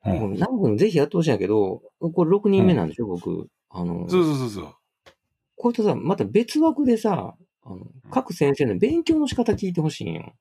[0.00, 3.48] ほうもう南部ぜひやってほしいんやけど、これ6人目なんでしょ、僕。
[3.70, 4.74] あの、そうそうそうそう。
[5.56, 7.34] こういったさ、また別枠でさ、
[7.64, 10.32] あの、各先生の勉強の仕方聞いてほしいんよ。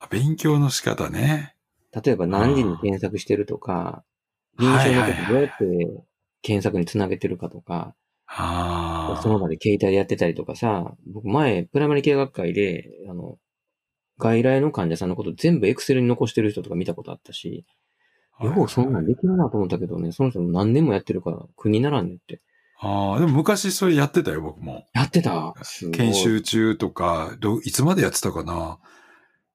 [0.00, 1.54] あ勉強の仕方ね。
[1.92, 4.04] 例えば何時に検索してるとか、
[4.58, 6.04] 臨床の時どうやって
[6.42, 7.94] 検索につなげてるかとか、
[8.26, 9.22] ああ。
[9.22, 13.38] その場で携帯でやってたりとかさ、僕前、プライマリケア学会で、あの、
[14.18, 17.64] 外来の患者さんのこと全部エクセルに残してる人とか見たことあったし、
[18.40, 22.40] ようそんなんできるなと思ったけどね、その人も何年もやってるから苦にならんねって。
[22.78, 24.86] ああ、でも昔それやってたよ、僕も。
[24.94, 25.54] やってた
[25.92, 28.78] 研修中とか、どいつまでやってたかな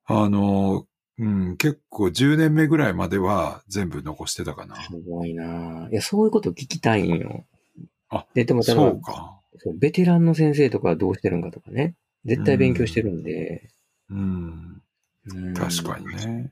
[0.06, 0.86] あの、
[1.18, 4.76] うん、結構10年目ぐらいまでは全部残してたかな。
[4.84, 7.46] すごいなぁいや、そういうこと聞きたいんよ。
[8.10, 9.40] あ、で、でも、そうか。
[9.58, 11.96] そうベテランの先生とかはどうしてるんかとかね。
[12.26, 13.70] 絶対勉強してるんで。
[14.10, 14.82] うん、
[15.34, 16.52] うん確かにね。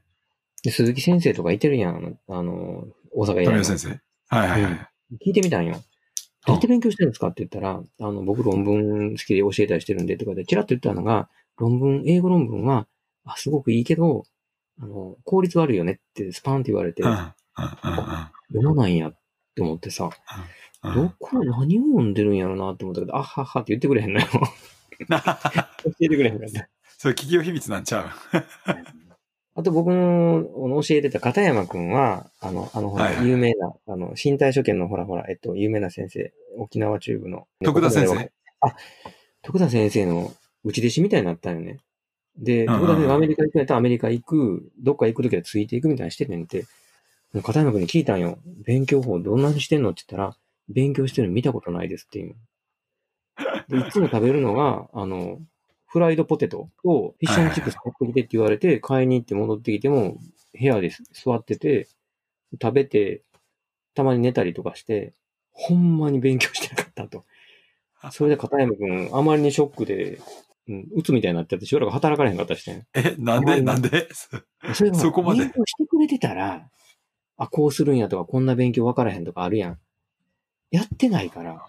[0.64, 2.18] で鈴木先生とかいてるやん。
[2.30, 3.90] あの、大阪医先生？
[4.28, 4.74] はいはいはい。
[5.26, 5.74] 聞いてみたんよ。
[6.46, 12.88] どうやって勉強してるんですかって言ったら、あの、僕論文好きで教えたりしてるんでとかで、チラッと言ったのが、論文、英語論文は、
[13.26, 14.26] あ、すごくいいけど、
[14.82, 19.18] あの、効率悪いよねってスパンって言われて、読まないんやっ
[19.56, 20.10] て思ってさ、
[20.84, 20.94] うん。
[20.96, 24.28] どこ、何を読んでるんやろなって思ったけど、あっはっはって言ってくれへんのよ。
[25.08, 26.70] 教えてくれへんかった。
[26.98, 28.08] それ企業秘密なんちゃう？
[29.56, 37.48] あと僕の教えてた片山くんは、あの、あの、ほら、はいはい有名な、あの、身体所見のほらほら、えっと、有名な先生、沖縄中部の。
[37.64, 38.32] 徳田先生
[38.62, 38.76] あ、
[39.44, 40.32] 徳田先生の
[40.64, 41.80] 内弟子みたいになったんよね。
[42.38, 46.66] で、うんうアメリカ行くんやったらアメリカ行く、どっか行くときはついていくみたいにしててんて。
[47.42, 48.38] 片山君に聞いたんよ。
[48.64, 50.38] 勉強法どんなにしてんのって言ったら、
[50.70, 52.36] 勉強してるの見たことないですっていう。
[53.68, 55.40] で、いつも食べるのが、あの、
[55.88, 60.18] フライドポテトとフィッシュチップス買ってきてって言われて、買いに行って戻ってきても、
[60.60, 61.88] 部屋で座ってて、
[62.62, 63.24] 食べて、
[63.96, 65.14] たまに寝たりとかして、
[65.52, 67.26] ほんまに勉強してなかったと。
[68.12, 70.20] それで片山くん、あまりにショックで、
[70.68, 72.88] うん、うつみたいになっちゃって、しばらく働かれへんかったりしてん。
[72.94, 74.08] え、なんで、なんで？
[74.74, 76.70] そそこまで勉強してくれてたら、
[77.38, 79.80] あ、こうするんやとか、こんな勉強分からへんとかあるやん。
[80.72, 81.66] やってないから、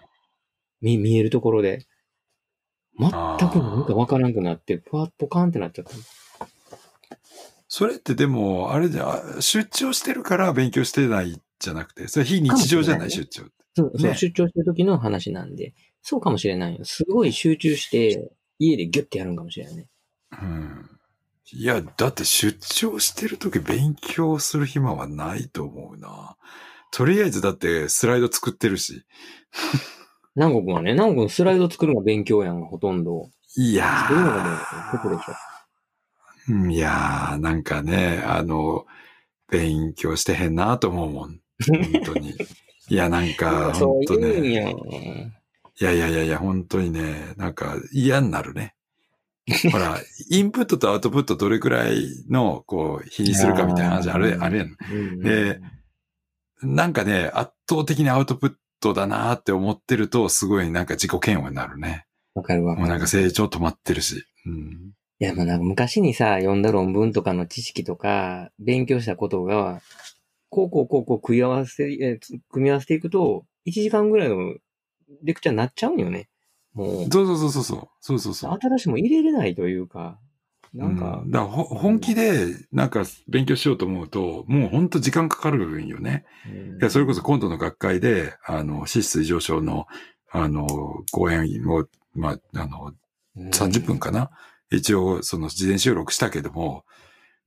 [0.81, 1.85] 見、見えるところで。
[2.97, 3.13] 全く
[3.59, 5.91] なんか分からんくなって、ふわっポカンってなっちゃった。
[7.67, 13.51] それってでも、あれじゃ、出張してるから勉強してないじゃなくて、それ非日常じゃない、出張って。
[13.75, 16.85] そう、そうね出張してる時の話なんで、そうかもしれないよ。
[16.85, 19.87] すごい集中して、家でギュッてやるんかもしれないね。
[20.41, 20.89] うん。
[21.51, 26.37] いや、だって出張してる時勉強する暇はないと思うな。
[26.91, 29.03] とりあえずだってスライド作ってるし。
[30.35, 33.29] 南国はね、南国スライド作るのが勉強やんがほとんど。
[33.57, 34.49] いやそういうのがね、
[34.91, 35.33] ここでしょ。
[36.49, 36.71] ー。
[36.73, 38.85] いやー、なんかね、あの、
[39.49, 41.39] 勉強してへんなと思うもん。
[41.67, 42.33] 本当に。
[42.89, 44.53] いや、なんか、 そう本当言うんね。
[44.53, 44.73] や。
[45.79, 48.75] いやいやいやいや、本当にね、なんか嫌になるね。
[49.71, 49.99] ほら、
[50.29, 54.77] インプットとアウトプットどれくらいの、こう、比にするかみたいな話ある、あるやん。
[54.91, 55.59] うんで
[56.63, 62.05] なんかね、圧倒的にアウトプットだなって思ってると、すごいなんか自己嫌悪になるね。
[62.33, 62.87] わかるわかる。
[62.87, 64.23] もうなんか成長止まってるし。
[64.45, 64.93] うん。
[65.19, 69.81] いや、まあなんか昔にさ、読んだ論文とかの知識とか、勉強したことが、
[70.49, 71.85] こうこうこうこう組み合わせ、
[72.49, 74.55] 組み合わせていくと、1時間ぐらいの
[75.23, 76.29] レクチャーになっちゃうんよね。
[76.73, 77.87] もう、そうそうそうそうそう。
[78.01, 78.59] そうそうそう。
[78.61, 80.19] 新しいもん入れれないというか、
[80.73, 86.25] なんかう、だからほ本気でなんか勉強しようと思うと、もう本当時間かかるんよね。
[86.45, 89.87] うんいや、それこそ今度の学会で、あの、脂質異常症の、
[90.29, 90.67] あの、
[91.11, 92.93] 講演を、まあ、あの、
[93.37, 94.29] 30分かな、
[94.69, 96.83] 一応、その事前収録したけども、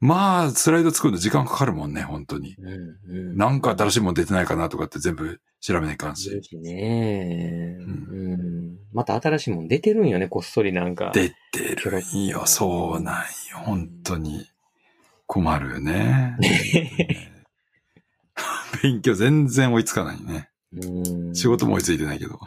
[0.00, 2.54] まあ、スライド作るの時間かかるもんね、本当に。
[2.58, 2.72] うん
[3.10, 3.36] うん。
[3.36, 6.28] なんか新しいもん出てないかなとかって全部調べないかんし。
[6.28, 8.78] するしね、ううん。
[8.92, 11.10] また新しいもん出てるんよね、こっそりなんか。
[11.14, 13.24] 出てるんよ、そうなんよ、
[13.64, 14.46] 本当に。
[15.26, 16.36] 困るよね。
[18.82, 20.48] 勉強全然追いつかないね。
[20.72, 22.38] うん仕事も追いついてないけど。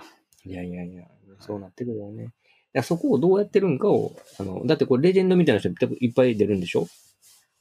[0.46, 1.04] いやいやいや、
[1.40, 2.24] そうなってくるよね。
[2.24, 2.28] い
[2.74, 6.88] やそこをどうやってるんかを、あの、だってこれレジェンドみたいな人いっぱい出るんでしょ？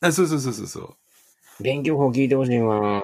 [0.01, 0.97] あそうそうそうそうそう。
[1.63, 3.03] 勉強法聞いてほしいわ。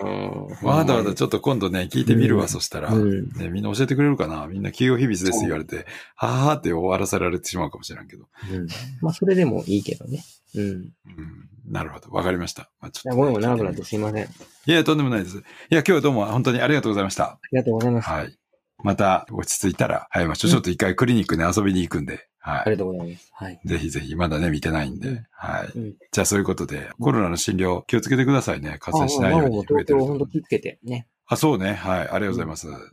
[0.62, 2.90] わざわざちょっと今度ね、聞いてみるわ、うんそしたら。
[2.90, 3.28] うん。
[3.32, 4.46] ね、みんな教えてくれるかな？
[4.46, 8.24] みんな企業秘密です言われて、ははーって終わらせられてしまうかもしれんけど。
[8.50, 8.66] うん。
[9.02, 10.24] まあ、それでもいいけどね。
[10.54, 10.62] うん。
[10.62, 10.92] いうん。
[11.70, 12.10] なるほど。
[12.10, 12.70] わかりました。
[12.80, 14.24] まあ、ちょや、っとごめんも長くなってすいません。
[14.24, 14.28] あ
[14.66, 15.36] いや、とんでもないです。
[15.36, 17.38] いや、今日はどうも本当にありがとうございました。
[17.52, 18.08] りがとうございます。
[18.08, 18.34] はい。
[18.82, 20.50] また落ち着いたら会いましょう。
[20.50, 22.26] ちょっと一回クリニックに遊びに行くんで。
[22.46, 22.60] はい。
[22.60, 23.30] ありがとうございます。
[23.34, 23.60] はい。
[23.64, 25.08] ぜひぜひ、まだね、見てないんで。
[25.08, 25.78] うんはい。
[25.78, 25.94] うん。
[26.12, 28.76] じゃあそういうことで、コロナの診療気をつけてくださいね。
[28.78, 31.08] 感染しないように東京本当気をつけてね。
[31.26, 31.74] あ、そうね。
[31.74, 31.98] はい。
[32.02, 32.68] ありがとうございます。
[32.68, 32.86] うんはい。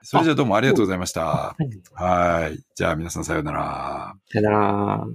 [0.00, 1.24] それじゃあどうもありがとうございました。
[1.24, 2.02] はい。
[2.02, 2.58] はい。
[2.74, 4.14] じゃあ皆さんさようなら。
[4.32, 5.06] さよなら。